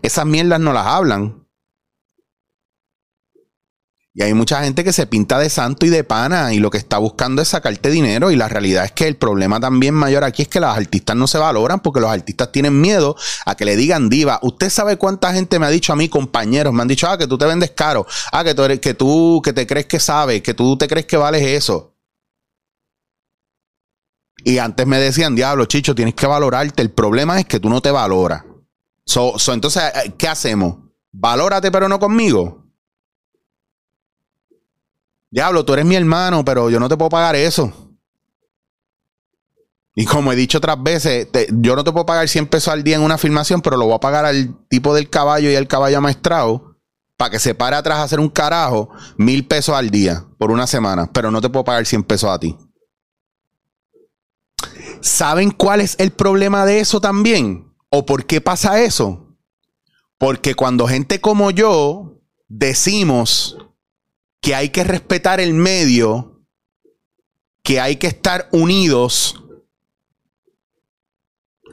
Esas 0.03 0.27
mierdas 0.27 0.59
no 0.59 0.73
las 0.73 0.85
hablan. 0.85 1.44
Y 4.17 4.23
hay 4.23 4.33
mucha 4.33 4.63
gente 4.63 4.85
que 4.85 4.93
se 4.93 5.07
pinta 5.07 5.37
de 5.39 5.49
santo 5.49 5.85
y 5.85 5.89
de 5.89 6.05
pana 6.05 6.53
y 6.53 6.59
lo 6.59 6.69
que 6.69 6.77
está 6.77 6.97
buscando 6.99 7.41
es 7.41 7.49
sacarte 7.49 7.89
dinero. 7.89 8.31
Y 8.31 8.37
la 8.37 8.47
realidad 8.47 8.85
es 8.85 8.93
que 8.93 9.09
el 9.09 9.17
problema 9.17 9.59
también 9.59 9.93
mayor 9.93 10.23
aquí 10.23 10.43
es 10.43 10.47
que 10.47 10.61
los 10.61 10.69
artistas 10.69 11.17
no 11.17 11.27
se 11.27 11.37
valoran 11.37 11.81
porque 11.81 11.99
los 11.99 12.09
artistas 12.09 12.49
tienen 12.53 12.79
miedo 12.79 13.17
a 13.45 13.55
que 13.55 13.65
le 13.65 13.75
digan 13.75 14.07
diva. 14.07 14.39
Usted 14.41 14.69
sabe 14.69 14.95
cuánta 14.95 15.33
gente 15.33 15.59
me 15.59 15.65
ha 15.65 15.69
dicho 15.69 15.91
a 15.91 15.97
mí, 15.97 16.07
compañeros, 16.07 16.73
me 16.73 16.81
han 16.81 16.87
dicho, 16.87 17.09
ah, 17.09 17.17
que 17.17 17.27
tú 17.27 17.37
te 17.37 17.45
vendes 17.45 17.71
caro, 17.71 18.07
ah, 18.31 18.41
que 18.45 18.55
tú, 18.55 18.63
eres, 18.63 18.79
que 18.79 18.93
tú, 18.93 19.41
que 19.43 19.51
te 19.51 19.67
crees 19.67 19.87
que 19.87 19.99
sabes, 19.99 20.41
que 20.41 20.53
tú 20.53 20.77
te 20.77 20.87
crees 20.87 21.05
que 21.07 21.17
vales 21.17 21.41
eso. 21.43 21.97
Y 24.45 24.59
antes 24.59 24.87
me 24.87 24.97
decían, 24.97 25.35
diablo, 25.35 25.65
chicho, 25.65 25.93
tienes 25.93 26.15
que 26.15 26.25
valorarte. 26.25 26.81
El 26.81 26.91
problema 26.91 27.37
es 27.37 27.47
que 27.47 27.59
tú 27.59 27.69
no 27.69 27.81
te 27.81 27.91
valoras. 27.91 28.43
entonces, 29.51 29.83
eh, 29.93 30.13
¿qué 30.17 30.29
hacemos? 30.29 30.77
Valórate, 31.11 31.69
pero 31.69 31.89
no 31.89 31.99
conmigo. 31.99 32.64
Diablo, 35.35 35.65
tú 35.65 35.73
eres 35.73 35.83
mi 35.83 35.97
hermano, 35.97 36.45
pero 36.45 36.69
yo 36.69 36.79
no 36.79 36.87
te 36.87 36.95
puedo 36.95 37.09
pagar 37.09 37.35
eso. 37.35 37.69
Y 39.93 40.05
como 40.05 40.31
he 40.31 40.35
dicho 40.37 40.59
otras 40.59 40.81
veces, 40.81 41.27
yo 41.51 41.75
no 41.75 41.83
te 41.83 41.91
puedo 41.91 42.05
pagar 42.05 42.29
100 42.29 42.47
pesos 42.47 42.69
al 42.69 42.85
día 42.85 42.95
en 42.95 43.01
una 43.01 43.17
filmación, 43.17 43.61
pero 43.61 43.75
lo 43.75 43.83
voy 43.83 43.95
a 43.95 43.99
pagar 43.99 44.23
al 44.23 44.55
tipo 44.69 44.95
del 44.95 45.09
caballo 45.09 45.51
y 45.51 45.57
al 45.57 45.67
caballo 45.67 45.99
maestrado 45.99 46.77
para 47.17 47.31
que 47.31 47.39
se 47.39 47.53
pare 47.53 47.75
atrás 47.75 47.97
a 47.97 48.03
hacer 48.03 48.21
un 48.21 48.29
carajo 48.29 48.89
mil 49.17 49.45
pesos 49.45 49.75
al 49.75 49.89
día 49.89 50.25
por 50.37 50.51
una 50.51 50.67
semana, 50.67 51.11
pero 51.11 51.29
no 51.31 51.41
te 51.41 51.49
puedo 51.49 51.65
pagar 51.65 51.85
100 51.85 52.03
pesos 52.03 52.29
a 52.29 52.39
ti. 52.39 52.57
¿Saben 55.01 55.51
cuál 55.51 55.81
es 55.81 55.97
el 55.99 56.11
problema 56.11 56.65
de 56.65 56.79
eso 56.79 57.01
también? 57.01 57.75
¿O 57.89 58.05
por 58.05 58.25
qué 58.25 58.39
pasa 58.39 58.81
eso? 58.81 59.35
Porque 60.17 60.55
cuando 60.55 60.87
gente 60.87 61.19
como 61.19 61.51
yo 61.51 62.21
decimos 62.47 63.57
que 64.45 64.53
hay 64.53 64.69
que 64.69 64.83
respetar 64.83 65.39
el 65.39 65.55
medio, 65.55 66.45
que 67.63 67.79
hay 67.79 67.95
que 67.95 68.05
estar 68.05 68.47
unidos. 68.51 69.43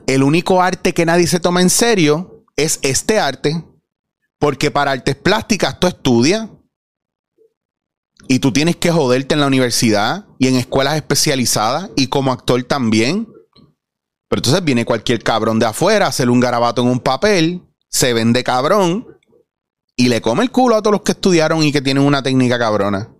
El 0.06 0.22
único 0.22 0.62
arte 0.62 0.94
que 0.94 1.04
nadie 1.04 1.26
se 1.26 1.38
toma 1.38 1.60
en 1.60 1.68
serio 1.68 2.46
es 2.56 2.78
este 2.80 3.18
arte, 3.18 3.62
porque 4.38 4.70
para 4.70 4.92
artes 4.92 5.16
plásticas 5.16 5.78
tú 5.80 5.86
estudias 5.86 6.48
y 8.26 8.38
tú 8.38 8.54
tienes 8.54 8.76
que 8.76 8.90
joderte 8.90 9.34
en 9.34 9.40
la 9.40 9.48
universidad 9.48 10.24
y 10.38 10.46
en 10.46 10.56
escuelas 10.56 10.96
especializadas 10.96 11.90
y 11.94 12.06
como 12.06 12.32
actor 12.32 12.64
también. 12.64 13.26
Pero 14.28 14.40
entonces 14.40 14.64
viene 14.64 14.86
cualquier 14.86 15.22
cabrón 15.22 15.58
de 15.58 15.66
afuera, 15.66 16.06
hacer 16.06 16.30
un 16.30 16.40
garabato 16.40 16.80
en 16.80 16.88
un 16.88 17.00
papel, 17.00 17.60
se 17.90 18.14
vende 18.14 18.42
cabrón 18.42 19.12
y 19.96 20.08
le 20.08 20.20
come 20.20 20.42
el 20.42 20.50
culo 20.50 20.76
a 20.76 20.82
todos 20.82 20.92
los 20.92 21.02
que 21.02 21.12
estudiaron 21.12 21.62
y 21.62 21.72
que 21.72 21.82
tienen 21.82 22.04
una 22.04 22.22
técnica 22.22 22.58
cabrona. 22.58 23.14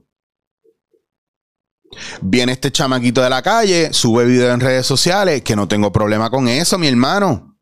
Viene 2.22 2.52
este 2.52 2.72
chamaquito 2.72 3.20
de 3.20 3.30
la 3.30 3.42
calle, 3.42 3.92
sube 3.92 4.24
video 4.24 4.52
en 4.52 4.60
redes 4.60 4.86
sociales, 4.86 5.42
que 5.42 5.56
no 5.56 5.68
tengo 5.68 5.92
problema 5.92 6.30
con 6.30 6.48
eso, 6.48 6.78
mi 6.78 6.88
hermano. 6.88 7.58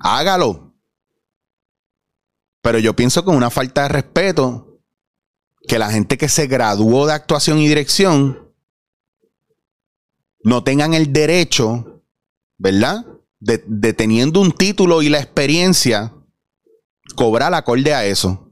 Hágalo. 0.00 0.74
Pero 2.62 2.78
yo 2.78 2.94
pienso 2.96 3.24
que 3.24 3.30
una 3.30 3.50
falta 3.50 3.82
de 3.82 3.88
respeto 3.90 4.80
que 5.68 5.78
la 5.78 5.90
gente 5.90 6.18
que 6.18 6.28
se 6.28 6.46
graduó 6.46 7.06
de 7.06 7.12
actuación 7.12 7.58
y 7.58 7.68
dirección 7.68 8.52
no 10.42 10.64
tengan 10.64 10.94
el 10.94 11.12
derecho, 11.12 12.02
¿verdad? 12.58 13.06
De, 13.38 13.62
de 13.66 13.92
teniendo 13.92 14.40
un 14.40 14.52
título 14.52 15.02
y 15.02 15.08
la 15.10 15.20
experiencia 15.20 16.12
cobrar 17.14 17.54
acorde 17.54 17.94
a 17.94 18.04
eso. 18.04 18.50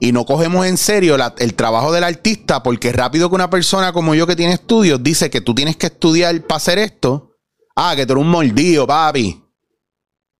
Y 0.00 0.12
no 0.12 0.26
cogemos 0.26 0.66
en 0.66 0.76
serio 0.76 1.16
el 1.38 1.54
trabajo 1.54 1.92
del 1.92 2.04
artista 2.04 2.62
porque 2.62 2.92
rápido 2.92 3.28
que 3.28 3.34
una 3.34 3.50
persona 3.50 3.92
como 3.92 4.14
yo 4.14 4.26
que 4.26 4.36
tiene 4.36 4.52
estudios 4.52 5.02
dice 5.02 5.30
que 5.30 5.40
tú 5.40 5.54
tienes 5.54 5.76
que 5.76 5.86
estudiar 5.86 6.40
para 6.42 6.56
hacer 6.56 6.78
esto. 6.78 7.32
Ah, 7.74 7.94
que 7.96 8.06
tú 8.06 8.12
eres 8.12 8.24
un 8.24 8.30
mordido, 8.30 8.86
papi. 8.86 9.42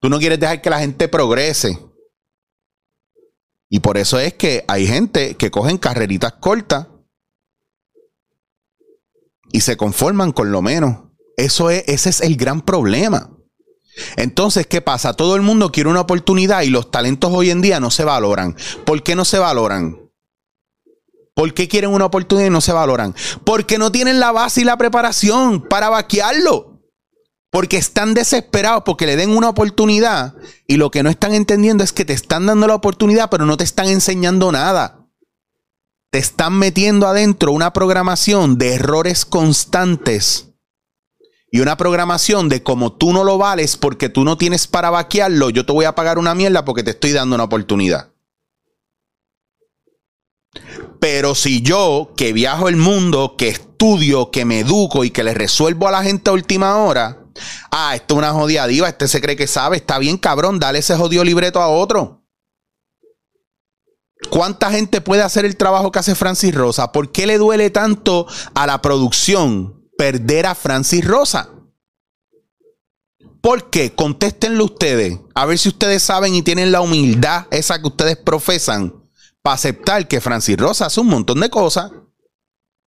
Tú 0.01 0.09
no 0.09 0.19
quieres 0.19 0.39
dejar 0.39 0.61
que 0.61 0.71
la 0.71 0.81
gente 0.81 1.09
progrese. 1.09 1.79
Y 3.69 3.81
por 3.81 3.99
eso 3.99 4.19
es 4.19 4.35
que 4.35 4.65
hay 4.69 4.87
gente 4.87 5.37
que 5.37 5.51
cogen 5.51 5.79
carreritas 5.79 6.35
cortas 6.35 6.87
y 9.53 9.61
se 9.61 9.77
conforman 9.77 10.33
con 10.33 10.53
lo 10.53 10.63
menos. 10.63 10.99
Eso 11.37 11.71
es, 11.71 11.85
ese 11.87 12.11
es 12.11 12.21
el 12.21 12.37
gran 12.37 12.61
problema. 12.61 13.36
Entonces, 14.17 14.67
¿qué 14.67 14.81
pasa? 14.81 15.15
Todo 15.15 15.37
el 15.37 15.43
mundo 15.43 15.73
quiere 15.73 15.91
una 15.91 16.01
oportunidad 16.01 16.63
y 16.63 16.71
los 16.71 16.91
talentos 16.91 17.31
hoy 17.33 17.51
en 17.51 17.63
día 17.63 17.81
no 17.81 17.91
se 17.91 18.05
valoran. 18.05 18.57
¿Por 18.85 19.03
qué 19.03 19.17
no 19.17 19.25
se 19.25 19.39
valoran? 19.39 19.99
¿Por 21.35 21.53
qué 21.53 21.69
quieren 21.69 21.91
una 21.91 22.07
oportunidad 22.07 22.47
y 22.47 22.51
no 22.51 22.61
se 22.61 22.73
valoran? 22.73 23.15
Porque 23.45 23.79
no 23.79 23.93
tienen 23.93 24.21
la 24.21 24.33
base 24.33 24.63
y 24.63 24.65
la 24.65 24.79
preparación 24.79 25.61
para 25.61 25.91
vaquearlo. 25.91 26.81
Porque 27.51 27.77
están 27.77 28.15
desesperados 28.15 28.83
porque 28.85 29.07
le 29.07 29.17
den 29.17 29.31
una 29.31 29.51
oportunidad 29.51 30.35
y 30.67 30.77
lo 30.77 30.91
que 30.91 31.03
no 31.03 31.11
están 31.11 31.35
entendiendo 31.35 31.85
es 31.85 31.93
que 31.93 32.05
te 32.05 32.13
están 32.13 32.47
dando 32.47 32.67
la 32.67 32.75
oportunidad 32.75 33.31
pero 33.31 33.47
no 33.47 33.57
te 33.57 33.65
están 33.65 33.89
enseñando 33.89 34.51
nada. 34.53 35.07
Te 36.11 36.19
están 36.19 36.55
metiendo 36.59 37.07
adentro 37.07 37.53
una 37.53 37.73
programación 37.73 38.59
de 38.59 38.75
errores 38.75 39.25
constantes 39.25 40.56
y 41.57 41.61
una 41.61 41.79
programación 41.79 42.51
de 42.51 42.63
como 42.63 42.93
tú 42.93 43.15
no 43.15 43.25
lo 43.25 43.39
vales 43.39 43.79
porque 43.79 44.11
tú 44.11 44.25
no 44.25 44.37
tienes 44.37 44.67
para 44.67 44.91
vaquearlo, 44.91 45.49
yo 45.49 45.65
te 45.65 45.73
voy 45.73 45.87
a 45.87 45.95
pagar 45.95 46.19
una 46.19 46.35
mierda 46.35 46.67
porque 46.67 46.83
te 46.83 46.91
estoy 46.91 47.13
dando 47.13 47.35
una 47.35 47.45
oportunidad. 47.45 48.11
Pero 51.01 51.35
si 51.35 51.63
yo, 51.63 52.13
que 52.15 52.35
viajo 52.35 52.69
el 52.69 52.77
mundo, 52.77 53.37
que 53.39 53.49
estudio, 53.49 54.31
que 54.31 54.45
me 54.45 54.61
educo 54.61 55.03
y 55.05 55.11
que 55.11 55.25
le 55.25 55.33
resuelvo 55.33 55.89
a 55.89 55.93
la 55.93 56.03
gente 56.03 56.29
a 56.29 56.35
última 56.35 56.77
hora, 56.77 57.25
ah, 57.71 57.95
esto 57.95 58.13
es 58.13 58.19
una 58.19 58.33
jodida 58.33 58.67
diva, 58.67 58.91
este 58.91 59.09
se 59.09 59.23
cree 59.23 59.37
que 59.37 59.47
sabe, 59.47 59.79
está 59.79 59.99
bien 59.99 60.19
cabrón, 60.19 60.59
dale 60.59 60.81
ese 60.81 60.95
jodido 60.95 61.25
libreto 61.25 61.63
a 61.63 61.69
otro. 61.69 62.23
¿Cuánta 64.29 64.71
gente 64.71 65.01
puede 65.01 65.23
hacer 65.23 65.47
el 65.47 65.57
trabajo 65.57 65.91
que 65.91 66.01
hace 66.01 66.15
Francis 66.15 66.55
Rosa? 66.55 66.93
¿Por 66.93 67.13
qué 67.13 67.27
le 67.27 67.39
duele 67.39 67.71
tanto 67.71 68.27
a 68.53 68.67
la 68.67 68.83
producción 68.83 69.76
perder 69.97 70.47
a 70.47 70.55
Francis 70.55 71.05
Rosa. 71.05 71.51
¿Por 73.41 73.71
qué? 73.71 73.95
Contéstenlo 73.95 74.65
ustedes. 74.65 75.21
A 75.35 75.47
ver 75.47 75.59
si 75.59 75.69
ustedes 75.69 76.03
saben 76.03 76.35
y 76.35 76.43
tienen 76.43 76.73
la 76.73 76.81
humildad 76.81 77.47
esa 77.51 77.81
que 77.81 77.87
ustedes 77.87 78.17
profesan 78.17 78.93
para 79.41 79.55
aceptar 79.55 80.09
que 80.09 80.21
Francis 80.21 80.57
Rosa 80.57 80.87
hace 80.87 81.01
un 81.01 81.07
montón 81.07 81.39
de 81.41 81.49
cosas 81.49 81.93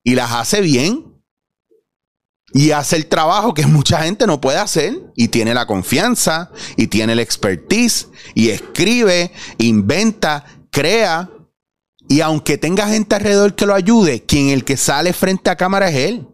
y 0.03 0.15
las 0.15 0.33
hace 0.33 0.61
bien. 0.61 1.05
Y 2.53 2.71
hace 2.71 2.97
el 2.97 3.07
trabajo 3.07 3.55
que 3.55 3.67
mucha 3.69 4.03
gente 4.03 4.27
no 4.27 4.41
puede 4.41 4.59
hacer. 4.59 5.01
Y 5.15 5.29
tiene 5.29 5.55
la 5.55 5.67
confianza, 5.67 6.51
y 6.77 6.89
tiene 6.89 7.13
el 7.13 7.21
expertise, 7.21 8.09
y 8.35 8.49
escribe, 8.49 9.33
inventa, 9.59 10.45
crea. 10.71 11.31
Y 12.09 12.21
aunque 12.21 12.59
tenga 12.59 12.89
gente 12.89 13.15
alrededor 13.15 13.55
que 13.55 13.67
lo 13.67 13.75
ayude, 13.75 14.25
quien 14.25 14.49
el 14.49 14.65
que 14.65 14.77
sale 14.77 15.13
frente 15.13 15.51
a 15.51 15.57
cámara 15.57 15.91
es 15.91 15.97
él. 15.97 16.27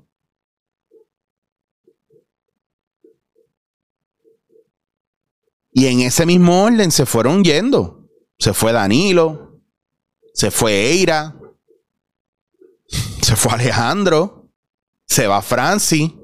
Y 5.74 5.88
en 5.88 6.00
ese 6.00 6.24
mismo 6.24 6.62
orden 6.62 6.92
se 6.92 7.04
fueron 7.04 7.42
yendo. 7.42 8.08
Se 8.38 8.54
fue 8.54 8.72
Danilo, 8.72 9.60
se 10.32 10.50
fue 10.50 10.90
Eira, 10.90 11.36
se 13.20 13.36
fue 13.36 13.52
Alejandro, 13.52 14.50
se 15.06 15.26
va 15.26 15.42
Franci. 15.42 16.16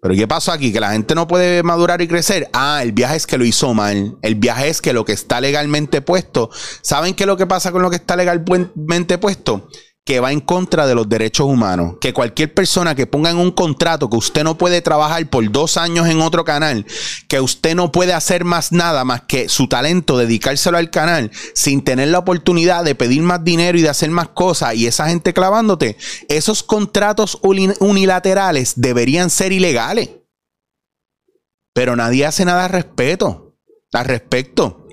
Pero 0.00 0.14
¿qué 0.14 0.26
pasó 0.26 0.52
aquí? 0.52 0.72
Que 0.72 0.80
la 0.80 0.92
gente 0.92 1.14
no 1.14 1.28
puede 1.28 1.62
madurar 1.62 2.00
y 2.02 2.08
crecer. 2.08 2.48
Ah, 2.52 2.80
el 2.82 2.92
viaje 2.92 3.16
es 3.16 3.26
que 3.26 3.38
lo 3.38 3.44
hizo 3.44 3.72
mal. 3.72 4.18
El 4.22 4.34
viaje 4.34 4.68
es 4.68 4.82
que 4.82 4.92
lo 4.92 5.04
que 5.04 5.12
está 5.12 5.40
legalmente 5.40 6.02
puesto. 6.02 6.50
¿Saben 6.82 7.14
qué 7.14 7.24
es 7.24 7.26
lo 7.26 7.36
que 7.36 7.46
pasa 7.46 7.72
con 7.72 7.82
lo 7.82 7.90
que 7.90 7.96
está 7.96 8.16
legalmente 8.16 9.18
puesto? 9.18 9.68
Que 10.04 10.20
va 10.20 10.32
en 10.32 10.40
contra 10.40 10.86
de 10.86 10.94
los 10.94 11.08
derechos 11.08 11.46
humanos. 11.46 11.96
Que 12.00 12.12
cualquier 12.12 12.52
persona 12.52 12.94
que 12.94 13.06
ponga 13.06 13.30
en 13.30 13.38
un 13.38 13.50
contrato 13.50 14.10
que 14.10 14.18
usted 14.18 14.44
no 14.44 14.58
puede 14.58 14.82
trabajar 14.82 15.28
por 15.30 15.50
dos 15.50 15.78
años 15.78 16.08
en 16.08 16.20
otro 16.20 16.44
canal, 16.44 16.86
que 17.26 17.40
usted 17.40 17.74
no 17.74 17.90
puede 17.90 18.12
hacer 18.12 18.44
más 18.44 18.70
nada 18.70 19.04
más 19.04 19.22
que 19.22 19.48
su 19.48 19.66
talento, 19.66 20.18
dedicárselo 20.18 20.76
al 20.76 20.90
canal, 20.90 21.30
sin 21.54 21.82
tener 21.82 22.08
la 22.08 22.18
oportunidad 22.18 22.84
de 22.84 22.94
pedir 22.94 23.22
más 23.22 23.42
dinero 23.44 23.78
y 23.78 23.82
de 23.82 23.88
hacer 23.88 24.10
más 24.10 24.28
cosas, 24.28 24.74
y 24.74 24.86
esa 24.86 25.08
gente 25.08 25.32
clavándote, 25.32 25.96
esos 26.28 26.62
contratos 26.62 27.38
unilaterales 27.42 28.74
deberían 28.76 29.30
ser 29.30 29.52
ilegales. 29.52 30.10
Pero 31.72 31.96
nadie 31.96 32.26
hace 32.26 32.44
nada 32.44 32.66
al 32.66 32.70
respecto. 32.70 33.56
Al 33.92 34.04
respecto. 34.04 34.83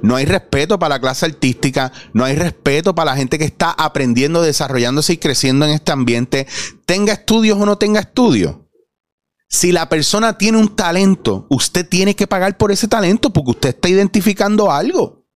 No 0.00 0.16
hay 0.16 0.24
respeto 0.24 0.78
para 0.78 0.96
la 0.96 1.00
clase 1.00 1.26
artística, 1.26 1.92
no 2.12 2.24
hay 2.24 2.36
respeto 2.36 2.94
para 2.94 3.12
la 3.12 3.16
gente 3.16 3.38
que 3.38 3.44
está 3.44 3.70
aprendiendo, 3.70 4.42
desarrollándose 4.42 5.14
y 5.14 5.18
creciendo 5.18 5.66
en 5.66 5.72
este 5.72 5.92
ambiente, 5.92 6.46
tenga 6.86 7.12
estudios 7.12 7.58
o 7.58 7.66
no 7.66 7.78
tenga 7.78 8.00
estudios. 8.00 8.56
Si 9.48 9.70
la 9.70 9.88
persona 9.88 10.38
tiene 10.38 10.58
un 10.58 10.74
talento, 10.74 11.46
usted 11.50 11.86
tiene 11.86 12.16
que 12.16 12.26
pagar 12.26 12.56
por 12.56 12.72
ese 12.72 12.88
talento 12.88 13.30
porque 13.32 13.50
usted 13.50 13.68
está 13.70 13.88
identificando 13.88 14.70
algo. 14.70 15.26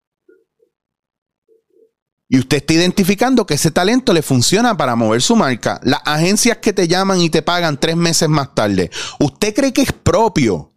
Y 2.29 2.39
usted 2.39 2.57
está 2.57 2.73
identificando 2.73 3.47
que 3.47 3.55
ese 3.55 3.71
talento 3.71 4.13
le 4.13 4.23
funciona 4.23 4.77
para 4.77 4.97
mover 4.97 5.23
su 5.23 5.37
marca. 5.37 5.81
Las 5.85 6.01
agencias 6.05 6.59
que 6.59 6.73
te 6.73 6.89
llaman 6.89 7.21
y 7.21 7.31
te 7.31 7.43
pagan 7.43 7.79
tres 7.79 7.95
meses 7.95 8.29
más 8.29 8.55
tarde. 8.55 8.91
¿Usted 9.21 9.55
cree 9.55 9.73
que 9.73 9.83
es 9.83 9.93
propio 9.93 10.75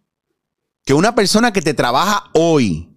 que 0.84 0.94
una 0.94 1.14
persona 1.14 1.52
que 1.52 1.62
te 1.62 1.74
trabaja 1.74 2.24
hoy 2.34 2.89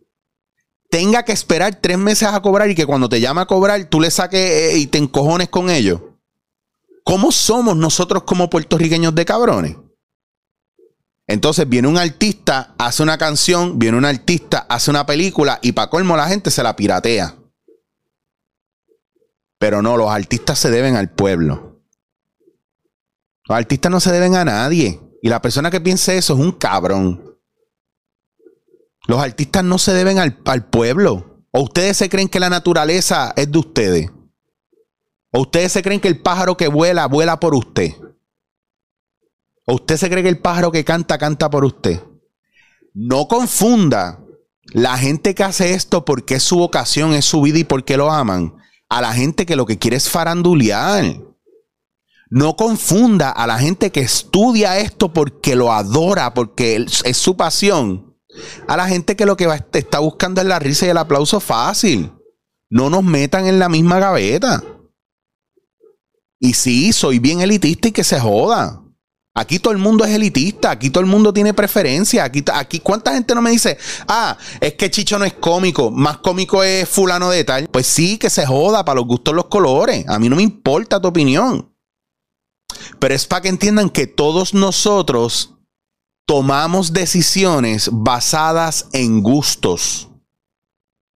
tenga 0.93 1.23
que 1.23 1.31
esperar 1.31 1.73
tres 1.81 1.97
meses 1.97 2.27
a 2.27 2.39
cobrar 2.39 2.69
y 2.69 2.75
que 2.75 2.85
cuando 2.85 3.09
te 3.09 3.19
llama 3.19 3.41
a 3.41 3.45
cobrar 3.47 3.83
tú 3.85 3.99
le 3.99 4.11
saques 4.11 4.39
eh, 4.39 4.77
y 4.77 4.85
te 4.85 4.99
encojones 4.99 5.49
con 5.49 5.71
ellos? 5.71 5.99
¿Cómo 7.03 7.31
somos 7.31 7.75
nosotros 7.75 8.21
como 8.25 8.47
puertorriqueños 8.47 9.15
de 9.15 9.25
cabrones? 9.25 9.75
Entonces 11.25 11.67
viene 11.67 11.87
un 11.87 11.97
artista, 11.97 12.75
hace 12.77 13.01
una 13.01 13.17
canción, 13.17 13.79
viene 13.79 13.97
un 13.97 14.05
artista, 14.05 14.67
hace 14.69 14.91
una 14.91 15.03
película 15.03 15.57
y 15.63 15.71
para 15.71 15.89
colmo 15.89 16.15
la 16.15 16.27
gente 16.27 16.51
se 16.51 16.61
la 16.61 16.75
piratea. 16.75 17.37
Pero 19.57 19.81
no, 19.81 19.97
los 19.97 20.11
artistas 20.11 20.59
se 20.59 20.69
deben 20.69 20.95
al 20.95 21.09
pueblo. 21.09 21.81
Los 23.49 23.57
artistas 23.57 23.91
no 23.91 23.99
se 23.99 24.11
deben 24.11 24.35
a 24.35 24.45
nadie. 24.45 25.01
Y 25.23 25.29
la 25.29 25.41
persona 25.41 25.71
que 25.71 25.81
piense 25.81 26.17
eso 26.17 26.35
es 26.35 26.39
un 26.39 26.51
cabrón. 26.51 27.32
Los 29.07 29.19
artistas 29.19 29.63
no 29.63 29.77
se 29.77 29.93
deben 29.93 30.17
al, 30.19 30.65
pueblo. 30.65 31.45
¿O 31.51 31.61
ustedes 31.61 31.97
se 31.97 32.09
creen 32.09 32.29
que 32.29 32.39
la 32.39 32.49
naturaleza 32.49 33.33
es 33.35 33.51
de 33.51 33.59
ustedes? 33.59 34.11
¿O 35.31 35.41
ustedes 35.41 35.71
se 35.71 35.83
creen 35.83 35.99
que 35.99 36.07
el 36.07 36.21
pájaro 36.21 36.57
que 36.57 36.67
vuela, 36.67 37.07
vuela 37.07 37.39
por 37.39 37.53
usted? 37.53 37.93
¿O 39.65 39.75
usted 39.75 39.97
se 39.97 40.09
cree 40.09 40.23
que 40.23 40.29
el 40.29 40.39
pájaro 40.39 40.71
que 40.71 40.83
canta, 40.83 41.17
canta 41.17 41.49
por 41.49 41.65
usted? 41.65 42.01
No 42.93 43.27
confunda 43.27 44.19
la 44.73 44.97
gente 44.97 45.35
que 45.35 45.43
hace 45.43 45.73
esto 45.73 46.05
porque 46.05 46.35
es 46.35 46.43
su 46.43 46.57
vocación, 46.57 47.13
es 47.13 47.25
su 47.25 47.41
vida 47.41 47.59
y 47.59 47.63
porque 47.63 47.97
lo 47.97 48.11
aman 48.11 48.55
a 48.89 49.01
la 49.01 49.13
gente 49.13 49.45
que 49.45 49.55
lo 49.55 49.65
que 49.65 49.77
quiere 49.77 49.97
es 49.97 50.09
farandulear. 50.09 51.19
No 52.29 52.55
confunda 52.55 53.29
a 53.29 53.45
la 53.47 53.59
gente 53.59 53.91
que 53.91 54.01
estudia 54.01 54.79
esto 54.79 55.13
porque 55.13 55.55
lo 55.55 55.71
adora, 55.71 56.33
porque 56.33 56.85
es 57.03 57.17
su 57.17 57.35
pasión, 57.35 58.12
a 58.67 58.77
la 58.77 58.87
gente 58.87 59.15
que 59.15 59.25
lo 59.25 59.37
que 59.37 59.47
está 59.73 59.99
buscando 59.99 60.41
es 60.41 60.47
la 60.47 60.59
risa 60.59 60.85
y 60.85 60.89
el 60.89 60.97
aplauso 60.97 61.39
fácil. 61.39 62.11
No 62.69 62.89
nos 62.89 63.03
metan 63.03 63.45
en 63.47 63.59
la 63.59 63.69
misma 63.69 63.99
gaveta. 63.99 64.63
Y 66.39 66.53
sí, 66.53 66.91
soy 66.91 67.19
bien 67.19 67.41
elitista 67.41 67.87
y 67.87 67.91
que 67.91 68.03
se 68.03 68.19
joda. 68.19 68.83
Aquí 69.35 69.57
todo 69.57 69.73
el 69.73 69.79
mundo 69.79 70.05
es 70.05 70.11
elitista, 70.11 70.69
aquí 70.69 70.91
todo 70.91 71.01
el 71.01 71.09
mundo 71.09 71.33
tiene 71.33 71.53
preferencia. 71.53 72.23
Aquí, 72.23 72.43
aquí, 72.53 72.79
¿cuánta 72.79 73.13
gente 73.13 73.33
no 73.33 73.41
me 73.41 73.49
dice, 73.49 73.77
ah, 74.07 74.37
es 74.61 74.75
que 74.75 74.91
Chicho 74.91 75.17
no 75.17 75.25
es 75.25 75.33
cómico, 75.33 75.89
más 75.89 76.17
cómico 76.19 76.63
es 76.63 76.87
fulano 76.87 77.31
de 77.31 77.43
tal? 77.43 77.67
Pues 77.69 77.87
sí, 77.87 78.17
que 78.17 78.29
se 78.29 78.45
joda 78.45 78.85
para 78.85 78.97
los 78.97 79.07
gustos 79.07 79.33
los 79.33 79.45
colores. 79.45 80.05
A 80.07 80.19
mí 80.19 80.29
no 80.29 80.35
me 80.35 80.43
importa 80.43 81.01
tu 81.01 81.07
opinión. 81.07 81.73
Pero 82.99 83.13
es 83.13 83.25
para 83.25 83.41
que 83.41 83.49
entiendan 83.49 83.89
que 83.89 84.05
todos 84.05 84.53
nosotros 84.53 85.52
tomamos 86.25 86.93
decisiones 86.93 87.89
basadas 87.91 88.87
en 88.93 89.21
gustos, 89.21 90.09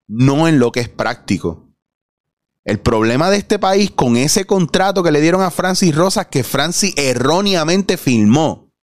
no 0.07 0.47
en 0.47 0.59
lo 0.59 0.71
que 0.71 0.81
es 0.81 0.89
práctico. 0.89 1.67
El 2.63 2.79
problema 2.79 3.29
de 3.29 3.37
este 3.37 3.59
país 3.59 3.91
con 3.91 4.17
ese 4.17 4.45
contrato 4.45 5.01
que 5.01 5.11
le 5.11 5.21
dieron 5.21 5.41
a 5.41 5.51
Francis 5.51 5.95
Rosas, 5.95 6.27
que 6.27 6.43
Francis 6.43 6.93
erróneamente 6.97 7.95
filmó. 7.95 8.73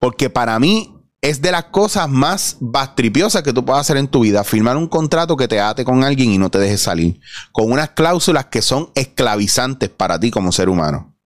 Porque 0.00 0.28
para 0.28 0.58
mí 0.58 0.98
es 1.20 1.42
de 1.42 1.52
las 1.52 1.64
cosas 1.64 2.08
más 2.08 2.56
bastripiosas 2.60 3.42
que 3.42 3.52
tú 3.52 3.64
puedas 3.64 3.82
hacer 3.82 3.96
en 3.96 4.08
tu 4.08 4.20
vida. 4.20 4.42
Firmar 4.42 4.76
un 4.76 4.88
contrato 4.88 5.36
que 5.36 5.48
te 5.48 5.60
ate 5.60 5.84
con 5.84 6.02
alguien 6.02 6.30
y 6.32 6.38
no 6.38 6.50
te 6.50 6.58
deje 6.58 6.78
salir. 6.78 7.20
Con 7.52 7.70
unas 7.70 7.90
cláusulas 7.90 8.46
que 8.46 8.62
son 8.62 8.90
esclavizantes 8.94 9.88
para 9.88 10.18
ti 10.18 10.30
como 10.30 10.50
ser 10.50 10.68
humano. 10.68 11.17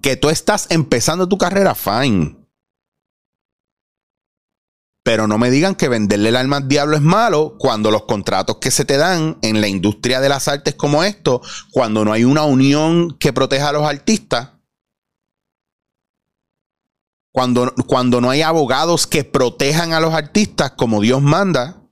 Que 0.00 0.16
tú 0.16 0.30
estás 0.30 0.66
empezando 0.70 1.28
tu 1.28 1.38
carrera, 1.38 1.74
fine. 1.74 2.36
Pero 5.04 5.26
no 5.26 5.36
me 5.36 5.50
digan 5.50 5.74
que 5.74 5.90
venderle 5.90 6.30
el 6.30 6.36
alma 6.36 6.56
al 6.56 6.68
diablo 6.68 6.96
es 6.96 7.02
malo 7.02 7.56
cuando 7.58 7.90
los 7.90 8.04
contratos 8.04 8.56
que 8.56 8.70
se 8.70 8.86
te 8.86 8.96
dan 8.96 9.38
en 9.42 9.60
la 9.60 9.68
industria 9.68 10.20
de 10.20 10.30
las 10.30 10.48
artes 10.48 10.74
como 10.74 11.04
esto, 11.04 11.42
cuando 11.72 12.06
no 12.06 12.12
hay 12.12 12.24
una 12.24 12.44
unión 12.44 13.18
que 13.18 13.34
proteja 13.34 13.68
a 13.68 13.72
los 13.72 13.86
artistas, 13.86 14.52
cuando, 17.32 17.74
cuando 17.86 18.22
no 18.22 18.30
hay 18.30 18.40
abogados 18.40 19.06
que 19.06 19.24
protejan 19.24 19.92
a 19.92 20.00
los 20.00 20.14
artistas 20.14 20.70
como 20.70 21.02
Dios 21.02 21.20
manda, 21.20 21.83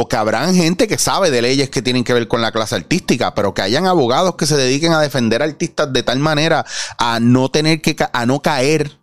porque 0.00 0.16
habrán 0.16 0.54
gente 0.54 0.88
que 0.88 0.96
sabe 0.96 1.30
de 1.30 1.42
leyes 1.42 1.68
que 1.68 1.82
tienen 1.82 2.04
que 2.04 2.14
ver 2.14 2.26
con 2.26 2.40
la 2.40 2.52
clase 2.52 2.74
artística, 2.74 3.34
pero 3.34 3.52
que 3.52 3.60
hayan 3.60 3.86
abogados 3.86 4.34
que 4.34 4.46
se 4.46 4.56
dediquen 4.56 4.94
a 4.94 5.00
defender 5.02 5.42
artistas 5.42 5.92
de 5.92 6.02
tal 6.02 6.18
manera 6.20 6.64
a 6.96 7.20
no 7.20 7.50
tener 7.50 7.82
que 7.82 7.94
a 8.10 8.24
no 8.24 8.40
caer 8.40 8.98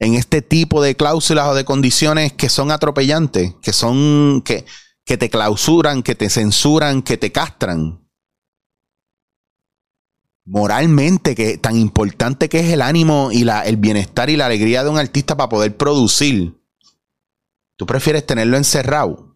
en 0.00 0.12
este 0.12 0.42
tipo 0.42 0.82
de 0.82 0.96
cláusulas 0.96 1.48
o 1.48 1.54
de 1.54 1.64
condiciones 1.64 2.34
que 2.34 2.50
son 2.50 2.70
atropellantes, 2.70 3.54
que 3.62 3.72
son 3.72 4.42
que, 4.44 4.66
que 5.06 5.16
te 5.16 5.30
clausuran, 5.30 6.02
que 6.02 6.14
te 6.14 6.28
censuran, 6.28 7.00
que 7.00 7.16
te 7.16 7.32
castran. 7.32 8.06
Moralmente, 10.44 11.34
que 11.34 11.56
tan 11.56 11.78
importante 11.78 12.50
que 12.50 12.60
es 12.60 12.70
el 12.70 12.82
ánimo 12.82 13.30
y 13.32 13.44
la, 13.44 13.62
el 13.62 13.78
bienestar 13.78 14.28
y 14.28 14.36
la 14.36 14.44
alegría 14.44 14.84
de 14.84 14.90
un 14.90 14.98
artista 14.98 15.38
para 15.38 15.48
poder 15.48 15.74
producir. 15.74 16.60
Tú 17.78 17.86
prefieres 17.86 18.26
tenerlo 18.26 18.58
encerrado 18.58 19.31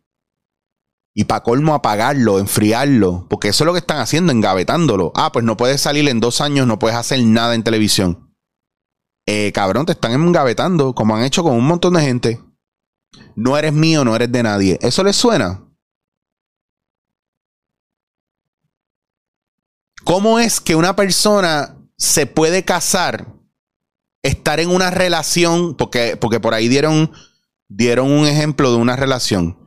y 1.16 1.24
para 1.24 1.42
colmo 1.42 1.74
apagarlo, 1.74 2.38
enfriarlo, 2.38 3.26
porque 3.29 3.48
eso 3.48 3.64
es 3.64 3.66
lo 3.66 3.72
que 3.72 3.81
están 3.81 3.98
haciendo, 3.98 4.31
engavetándolo. 4.31 5.11
Ah, 5.16 5.33
pues 5.33 5.44
no 5.44 5.57
puedes 5.57 5.81
salir 5.81 6.09
en 6.09 6.20
dos 6.20 6.40
años, 6.40 6.66
no 6.68 6.79
puedes 6.79 6.96
hacer 6.96 7.24
nada 7.24 7.57
en 7.57 7.64
televisión 7.64 8.26
eh, 9.26 9.50
cabrón, 9.52 9.87
te 9.87 9.92
están 9.92 10.12
engavetando, 10.12 10.94
como 10.94 11.16
han 11.16 11.24
hecho 11.24 11.42
con 11.42 11.55
un 11.55 11.66
montón 11.66 11.94
de 11.94 12.02
gente. 12.02 12.40
No 13.35 13.59
eres 13.59 13.72
mío, 13.72 14.05
no 14.05 14.14
eres 14.14 14.31
de 14.31 14.42
nadie. 14.42 14.79
¿Eso 14.81 15.02
les 15.02 15.16
suena? 15.16 15.64
¿Cómo 20.05 20.38
es 20.38 20.61
que 20.61 20.76
una 20.76 20.94
persona 20.94 21.76
se 21.98 22.26
puede 22.26 22.64
casar, 22.64 23.26
estar 24.22 24.61
en 24.61 24.70
una 24.70 24.90
relación, 24.90 25.76
porque, 25.76 26.16
porque 26.16 26.38
por 26.38 26.55
ahí 26.55 26.68
dieron, 26.68 27.11
dieron 27.68 28.12
un 28.12 28.26
ejemplo 28.26 28.70
de 28.70 28.76
una 28.76 28.94
relación? 28.94 29.65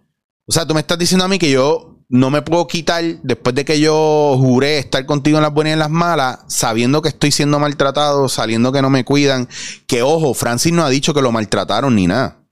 O 0.49 0.51
sea, 0.51 0.65
tú 0.65 0.73
me 0.73 0.79
estás 0.79 0.97
diciendo 0.97 1.25
a 1.25 1.27
mí 1.27 1.37
que 1.37 1.51
yo 1.51 1.99
no 2.09 2.31
me 2.31 2.41
puedo 2.41 2.65
quitar 2.65 3.03
después 3.21 3.53
de 3.53 3.63
que 3.63 3.79
yo 3.79 4.35
juré 4.39 4.79
estar 4.79 5.05
contigo 5.05 5.37
en 5.37 5.43
las 5.43 5.53
buenas 5.53 5.69
y 5.69 5.73
en 5.73 5.79
las 5.79 5.91
malas, 5.91 6.39
sabiendo 6.47 7.03
que 7.03 7.09
estoy 7.09 7.31
siendo 7.31 7.59
maltratado, 7.59 8.27
sabiendo 8.27 8.71
que 8.71 8.81
no 8.81 8.89
me 8.89 9.05
cuidan. 9.05 9.47
Que 9.85 10.01
ojo, 10.01 10.33
Francis 10.33 10.73
no 10.73 10.83
ha 10.83 10.89
dicho 10.89 11.13
que 11.13 11.21
lo 11.21 11.31
maltrataron 11.31 11.95
ni 11.95 12.07
nada. 12.07 12.43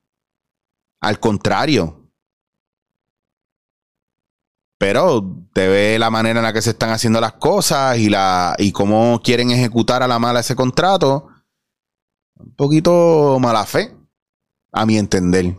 Al 1.02 1.20
contrario. 1.20 2.08
Pero 4.78 5.48
te 5.54 5.68
ve 5.68 5.98
la 5.98 6.12
manera 6.12 6.40
en 6.40 6.44
la 6.44 6.54
que 6.54 6.62
se 6.62 6.70
están 6.70 6.92
haciendo 6.92 7.20
las 7.20 7.34
cosas 7.34 7.98
y, 7.98 8.10
la, 8.10 8.56
y 8.60 8.72
cómo 8.74 9.20
quieren 9.24 9.50
ejecutar 9.50 10.04
a 10.04 10.08
la 10.08 10.20
mala 10.20 10.42
ese 10.42 10.56
contrato. 10.56 11.30
Un 12.36 12.54
poquito 12.56 13.40
mala 13.42 13.66
fe, 13.66 13.98
a 14.72 14.86
mi 14.86 15.00
entender. 15.00 15.58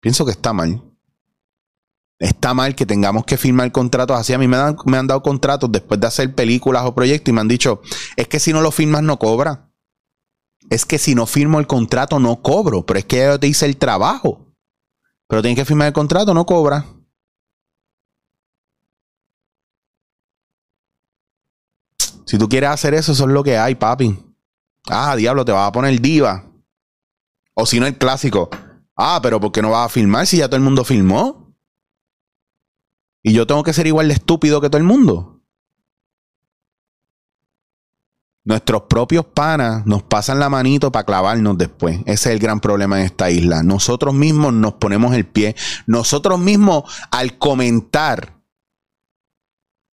Pienso 0.00 0.26
que 0.26 0.32
está 0.32 0.52
mal 0.52 0.82
está 2.18 2.54
mal 2.54 2.74
que 2.74 2.86
tengamos 2.86 3.24
que 3.24 3.36
firmar 3.36 3.70
contratos 3.72 4.18
así. 4.18 4.32
A 4.32 4.38
mí 4.38 4.48
me, 4.48 4.56
me 4.84 4.96
han 4.96 5.06
dado 5.06 5.22
contratos 5.22 5.70
después 5.70 6.00
de 6.00 6.06
hacer 6.06 6.34
películas 6.34 6.84
o 6.84 6.94
proyectos 6.94 7.30
y 7.30 7.32
me 7.32 7.40
han 7.40 7.48
dicho, 7.48 7.80
es 8.16 8.28
que 8.28 8.40
si 8.40 8.52
no 8.52 8.60
lo 8.60 8.70
firmas 8.70 9.02
no 9.02 9.18
cobra. 9.18 9.70
Es 10.70 10.84
que 10.84 10.98
si 10.98 11.14
no 11.14 11.26
firmo 11.26 11.60
el 11.60 11.66
contrato 11.66 12.18
no 12.18 12.42
cobro, 12.42 12.84
pero 12.84 12.98
es 12.98 13.04
que 13.04 13.24
yo 13.24 13.38
te 13.38 13.46
hice 13.46 13.66
el 13.66 13.76
trabajo. 13.76 14.54
Pero 15.28 15.42
tienes 15.42 15.58
que 15.58 15.64
firmar 15.64 15.88
el 15.88 15.92
contrato, 15.92 16.34
no 16.34 16.44
cobra. 16.46 16.84
Si 22.26 22.38
tú 22.38 22.48
quieres 22.48 22.70
hacer 22.70 22.94
eso, 22.94 23.12
eso 23.12 23.24
es 23.24 23.30
lo 23.30 23.44
que 23.44 23.56
hay, 23.56 23.76
papi. 23.76 24.18
Ah, 24.88 25.14
diablo, 25.14 25.44
te 25.44 25.52
vas 25.52 25.68
a 25.68 25.72
poner 25.72 26.00
diva. 26.00 26.44
O 27.54 27.66
si 27.66 27.78
no, 27.78 27.86
el 27.86 27.96
clásico. 27.96 28.50
Ah, 28.96 29.20
pero 29.22 29.38
¿por 29.40 29.52
qué 29.52 29.62
no 29.62 29.70
vas 29.70 29.86
a 29.86 29.88
firmar 29.88 30.26
si 30.26 30.38
ya 30.38 30.48
todo 30.48 30.56
el 30.56 30.62
mundo 30.62 30.84
firmó? 30.84 31.45
Y 33.26 33.32
yo 33.32 33.44
tengo 33.44 33.64
que 33.64 33.72
ser 33.72 33.88
igual 33.88 34.06
de 34.06 34.14
estúpido 34.14 34.60
que 34.60 34.70
todo 34.70 34.78
el 34.78 34.84
mundo. 34.84 35.42
Nuestros 38.44 38.82
propios 38.82 39.26
panas 39.26 39.84
nos 39.84 40.04
pasan 40.04 40.38
la 40.38 40.48
manito 40.48 40.92
para 40.92 41.04
clavarnos 41.04 41.58
después. 41.58 41.98
Ese 42.02 42.12
es 42.12 42.26
el 42.26 42.38
gran 42.38 42.60
problema 42.60 43.00
en 43.00 43.06
esta 43.06 43.28
isla. 43.28 43.64
Nosotros 43.64 44.14
mismos 44.14 44.52
nos 44.52 44.74
ponemos 44.74 45.12
el 45.12 45.26
pie. 45.26 45.56
Nosotros 45.88 46.38
mismos 46.38 46.84
al 47.10 47.36
comentar 47.36 48.40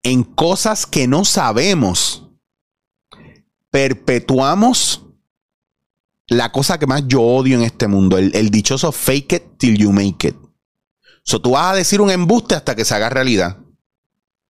en 0.03 0.23
cosas 0.23 0.85
que 0.85 1.07
no 1.07 1.25
sabemos, 1.25 2.29
perpetuamos 3.71 5.07
la 6.27 6.51
cosa 6.51 6.77
que 6.77 6.85
más 6.85 7.07
yo 7.07 7.23
odio 7.23 7.57
en 7.57 7.63
este 7.63 7.87
mundo, 7.87 8.19
el, 8.19 8.35
el 8.35 8.51
dichoso 8.51 8.91
fake 8.91 9.33
it 9.33 9.43
till 9.57 9.75
you 9.75 9.91
make 9.91 10.27
it. 10.27 10.35
So, 11.23 11.41
tú 11.41 11.51
vas 11.51 11.71
a 11.71 11.75
decir 11.75 12.01
un 12.01 12.11
embuste 12.11 12.55
hasta 12.55 12.75
que 12.75 12.85
se 12.85 12.93
haga 12.93 13.09
realidad. 13.09 13.57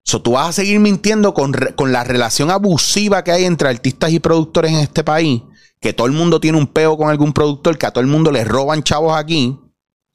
So, 0.05 0.23
tú 0.23 0.33
vas 0.33 0.49
a 0.49 0.53
seguir 0.53 0.81
mintiendo 0.81 1.35
con, 1.35 1.53
con, 1.77 1.93
la 1.93 2.03
relación 2.03 2.51
abusiva 2.51 3.23
que 3.23 3.33
hay 3.33 3.45
entre 3.45 3.69
artistas 3.69 4.11
y 4.11 4.19
productores 4.19 4.73
en 4.73 4.79
este 4.79 5.05
país. 5.05 5.43
Que 5.81 5.93
todo 5.93 6.07
el 6.07 6.13
mundo 6.13 6.41
tiene 6.41 6.59
un 6.59 6.67
peo 6.67 6.97
con 6.97 7.11
algún 7.11 7.33
productor, 7.33 7.77
que 7.77 7.87
a 7.87 7.91
todo 7.91 8.03
el 8.03 8.11
mundo 8.11 8.31
le 8.31 8.45
roban 8.45 8.83
chavos 8.83 9.17
aquí, 9.17 9.59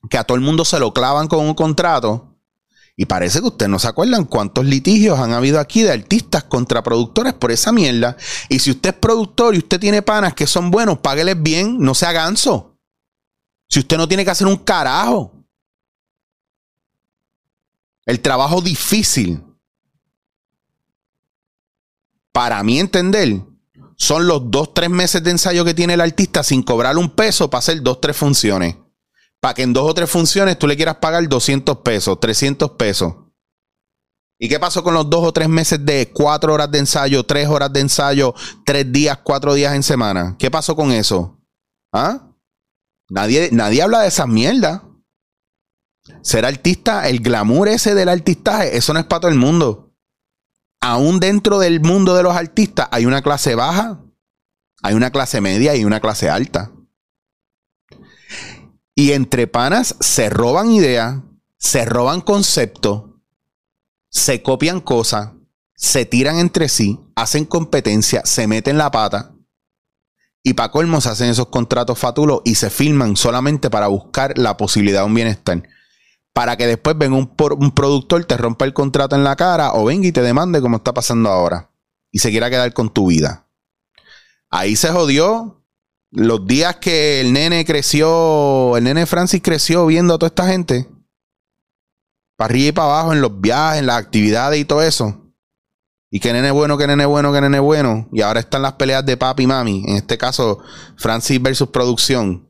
que 0.10 0.18
a 0.18 0.24
todo 0.24 0.36
el 0.36 0.44
mundo 0.44 0.66
se 0.66 0.80
lo 0.80 0.94
clavan 0.94 1.28
con 1.28 1.46
un 1.46 1.54
contrato. 1.54 2.38
Y 3.00 3.06
parece 3.06 3.42
que 3.42 3.48
ustedes 3.48 3.70
no 3.70 3.78
se 3.78 3.88
acuerdan 3.88 4.26
cuántos 4.26 4.66
litigios 4.66 5.20
han 5.20 5.32
habido 5.32 5.60
aquí 5.60 5.84
de 5.84 5.92
artistas 5.92 6.44
contra 6.46 6.82
productores 6.82 7.34
por 7.34 7.52
esa 7.52 7.72
mierda. 7.72 8.18
Y 8.50 8.58
si 8.58 8.72
usted 8.72 8.90
es 8.90 8.96
productor 8.96 9.54
y 9.54 9.60
usted 9.60 9.80
tiene 9.80 10.02
panas 10.02 10.34
que 10.34 10.48
son 10.48 10.72
buenos, 10.72 10.98
págueles 10.98 11.42
bien, 11.42 11.78
no 11.80 11.94
sea 11.94 12.12
ganso. 12.12 12.76
Si 13.70 13.80
usted 13.80 13.98
no 13.98 14.08
tiene 14.08 14.26
que 14.26 14.32
hacer 14.32 14.48
un 14.48 14.58
carajo. 14.58 15.37
El 18.08 18.22
trabajo 18.22 18.62
difícil 18.62 19.44
para 22.38 22.64
mí 22.64 22.80
entender, 22.80 23.42
son 23.96 24.28
los 24.28 24.52
dos, 24.52 24.74
tres 24.74 24.92
meses 24.92 25.24
de 25.24 25.32
ensayo 25.32 25.66
que 25.66 25.74
tiene 25.74 25.96
el 25.96 26.02
artista 26.02 26.44
sin 26.44 26.62
cobrar 26.62 26.96
un 26.96 27.10
peso 27.10 27.50
para 27.50 27.60
hacer 27.60 27.82
dos, 27.82 28.00
tres 28.00 28.16
funciones. 28.16 28.76
Para 29.40 29.56
que 29.56 29.64
en 29.64 29.74
dos 29.74 29.90
o 29.90 29.94
tres 29.94 30.10
funciones 30.10 30.58
tú 30.58 30.68
le 30.68 30.76
quieras 30.76 30.98
pagar 30.98 31.28
200 31.28 31.78
pesos, 31.80 32.20
300 32.20 32.72
pesos. 32.72 33.14
¿Y 34.40 34.48
qué 34.48 34.60
pasó 34.60 34.84
con 34.84 34.94
los 34.94 35.10
dos 35.10 35.26
o 35.26 35.34
tres 35.34 35.50
meses 35.50 35.84
de 35.84 36.12
cuatro 36.14 36.54
horas 36.54 36.70
de 36.70 36.78
ensayo, 36.78 37.24
tres 37.24 37.48
horas 37.48 37.74
de 37.74 37.80
ensayo, 37.80 38.36
tres 38.64 38.92
días, 38.92 39.18
cuatro 39.24 39.56
días 39.56 39.74
en 39.74 39.82
semana? 39.82 40.36
¿Qué 40.38 40.52
pasó 40.52 40.76
con 40.76 40.92
eso? 40.92 41.42
¿Ah? 41.92 42.36
Nadie, 43.10 43.50
nadie 43.52 43.82
habla 43.82 44.02
de 44.02 44.10
esas 44.10 44.28
mierdas. 44.28 44.84
Ser 46.22 46.46
artista, 46.46 47.08
el 47.08 47.20
glamour 47.20 47.68
ese 47.68 47.96
del 47.96 48.10
artistaje, 48.10 48.78
eso 48.78 48.94
no 48.94 49.00
es 49.00 49.06
para 49.06 49.22
todo 49.22 49.32
el 49.32 49.38
mundo 49.38 49.88
aún 50.82 51.20
dentro 51.20 51.60
del 51.60 51.82
mundo 51.82 52.16
de 52.16 52.24
los 52.24 52.36
artistas 52.36 52.88
hay 52.92 53.06
una 53.06 53.22
clase 53.22 53.56
baja, 53.56 54.00
hay 54.82 54.96
una 54.96 55.12
clase 55.12 55.42
media 55.42 55.76
y 55.76 55.86
una 55.86 56.00
clase 56.00 56.30
alta. 56.30 56.72
Y 58.96 59.12
entre 59.12 59.48
panas 59.48 59.96
se 60.00 60.30
roban 60.30 60.72
ideas, 60.72 61.20
se 61.58 61.86
roban 61.86 62.22
conceptos, 62.22 63.04
se 64.10 64.42
copian 64.42 64.82
cosas, 64.82 65.32
se 65.76 66.06
tiran 66.06 66.40
entre 66.40 66.70
sí, 66.70 67.00
hacen 67.16 67.46
competencia, 67.46 68.22
se 68.26 68.48
meten 68.48 68.78
la 68.78 68.90
pata. 68.90 69.34
Y 70.42 70.54
para 70.54 70.72
colmo 70.72 71.02
se 71.02 71.10
hacen 71.10 71.30
esos 71.30 71.48
contratos 71.48 72.00
fatulos 72.00 72.42
y 72.46 72.56
se 72.56 72.70
filman 72.70 73.18
solamente 73.18 73.70
para 73.70 73.88
buscar 73.88 74.38
la 74.38 74.56
posibilidad 74.56 75.02
de 75.02 75.08
un 75.08 75.14
bienestar 75.14 75.64
para 76.38 76.56
que 76.56 76.68
después 76.68 76.96
venga 76.96 77.18
un, 77.18 77.72
productor, 77.72 78.24
te 78.26 78.38
rompa 78.38 78.66
el 78.66 78.72
contrato 78.72 79.16
en 79.16 79.24
la 79.24 79.36
cara 79.36 79.74
o 79.74 79.86
venga 79.86 80.06
y 80.06 80.12
te 80.12 80.22
demande 80.22 80.62
como 80.62 80.78
está 80.78 80.94
pasando 80.94 81.32
ahora 81.32 81.72
y 82.12 82.20
se 82.20 82.30
quiera 82.30 82.52
quedar 82.52 82.74
con 82.74 82.94
tu 82.94 83.08
vida. 83.08 83.48
Ahí 84.52 84.76
se 84.76 84.90
jodió. 84.90 85.64
Los 86.12 86.46
días 86.46 86.76
que 86.76 87.22
el 87.22 87.34
nene 87.34 87.66
creció, 87.66 88.78
el 88.78 88.84
nene 88.84 89.08
Francis 89.08 89.42
creció 89.44 89.88
viendo 89.88 90.14
a 90.14 90.20
toda 90.20 90.28
esta 90.28 90.46
gente, 90.46 90.88
para 92.36 92.52
arriba 92.52 92.68
y 92.68 92.72
para 92.72 92.88
abajo 92.88 93.14
en 93.14 93.22
los 93.22 93.42
viajes, 93.42 93.80
en 93.80 93.88
las 93.88 93.98
actividades 93.98 94.60
y 94.60 94.66
todo 94.66 94.84
eso. 94.84 95.20
Y 96.12 96.20
que 96.20 96.34
nene 96.34 96.52
bueno, 96.52 96.78
que 96.78 96.86
nene 96.86 97.08
bueno, 97.08 97.34
que 97.34 97.42
nene 97.42 97.58
bueno. 97.58 98.10
Y 98.12 98.22
ahora 98.22 98.42
están 98.42 98.62
las 98.62 98.74
peleas 98.74 99.04
de 99.04 99.18
papi 99.18 99.42
y 99.42 99.48
mami. 99.48 99.86
En 99.88 99.96
este 99.96 100.20
caso, 100.20 100.60
Francis 100.98 101.42
versus 101.42 101.70
producción 101.70 102.47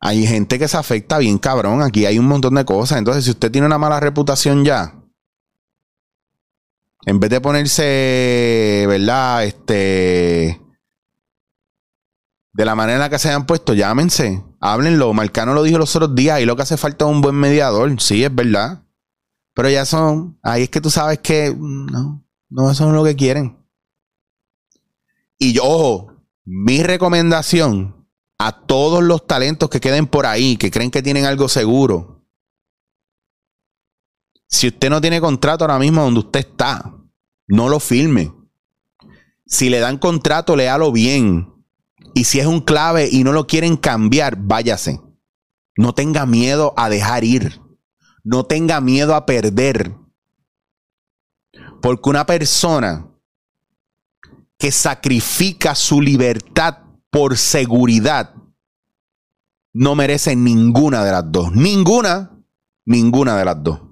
hay 0.00 0.26
gente 0.26 0.58
que 0.58 0.68
se 0.68 0.76
afecta 0.76 1.18
bien 1.18 1.38
cabrón. 1.38 1.82
Aquí 1.82 2.06
hay 2.06 2.18
un 2.18 2.26
montón 2.26 2.54
de 2.54 2.64
cosas. 2.64 2.98
Entonces, 2.98 3.24
si 3.24 3.30
usted 3.30 3.50
tiene 3.50 3.66
una 3.66 3.78
mala 3.78 4.00
reputación 4.00 4.64
ya, 4.64 4.94
en 7.04 7.20
vez 7.20 7.30
de 7.30 7.40
ponerse, 7.40 8.84
¿verdad? 8.86 9.44
Este. 9.44 10.60
De 12.52 12.64
la 12.64 12.74
manera 12.74 12.96
en 12.96 13.00
la 13.00 13.10
que 13.10 13.18
se 13.18 13.28
hayan 13.28 13.46
puesto, 13.46 13.72
llámense, 13.72 14.44
háblenlo. 14.60 15.12
Marcano 15.14 15.54
lo 15.54 15.62
dijo 15.62 15.78
los 15.78 15.94
otros 15.94 16.14
días. 16.14 16.40
Y 16.40 16.44
lo 16.44 16.56
que 16.56 16.62
hace 16.62 16.76
falta 16.76 17.04
es 17.04 17.10
un 17.10 17.20
buen 17.20 17.36
mediador. 17.36 18.00
Sí, 18.00 18.24
es 18.24 18.34
verdad. 18.34 18.82
Pero 19.54 19.70
ya 19.70 19.84
son. 19.84 20.38
Ahí 20.42 20.64
es 20.64 20.70
que 20.70 20.80
tú 20.80 20.90
sabes 20.90 21.18
que. 21.18 21.54
No, 21.56 22.24
no, 22.48 22.70
eso 22.70 22.86
es 22.86 22.92
lo 22.92 23.04
que 23.04 23.16
quieren. 23.16 23.56
Y 25.38 25.52
yo, 25.52 25.64
ojo, 25.64 26.12
mi 26.44 26.82
recomendación 26.82 27.97
a 28.38 28.52
todos 28.52 29.02
los 29.02 29.26
talentos 29.26 29.68
que 29.68 29.80
queden 29.80 30.06
por 30.06 30.24
ahí, 30.24 30.56
que 30.56 30.70
creen 30.70 30.90
que 30.90 31.02
tienen 31.02 31.24
algo 31.24 31.48
seguro. 31.48 32.24
Si 34.46 34.68
usted 34.68 34.88
no 34.88 35.00
tiene 35.00 35.20
contrato 35.20 35.64
ahora 35.64 35.78
mismo 35.78 36.02
donde 36.02 36.20
usted 36.20 36.40
está, 36.40 36.94
no 37.48 37.68
lo 37.68 37.80
firme. 37.80 38.32
Si 39.44 39.68
le 39.68 39.80
dan 39.80 39.98
contrato, 39.98 40.56
léalo 40.56 40.92
bien. 40.92 41.52
Y 42.14 42.24
si 42.24 42.38
es 42.40 42.46
un 42.46 42.60
clave 42.60 43.08
y 43.10 43.24
no 43.24 43.32
lo 43.32 43.46
quieren 43.46 43.76
cambiar, 43.76 44.36
váyase. 44.38 45.00
No 45.76 45.94
tenga 45.94 46.26
miedo 46.26 46.74
a 46.76 46.88
dejar 46.88 47.24
ir. 47.24 47.60
No 48.24 48.44
tenga 48.44 48.80
miedo 48.80 49.14
a 49.14 49.26
perder. 49.26 49.94
Porque 51.82 52.10
una 52.10 52.26
persona 52.26 53.08
que 54.58 54.72
sacrifica 54.72 55.74
su 55.74 56.00
libertad 56.00 56.87
por 57.10 57.36
seguridad, 57.36 58.34
no 59.72 59.94
merece 59.94 60.36
ninguna 60.36 61.04
de 61.04 61.12
las 61.12 61.30
dos. 61.30 61.52
Ninguna, 61.52 62.44
ninguna 62.84 63.36
de 63.36 63.44
las 63.44 63.62
dos. 63.62 63.87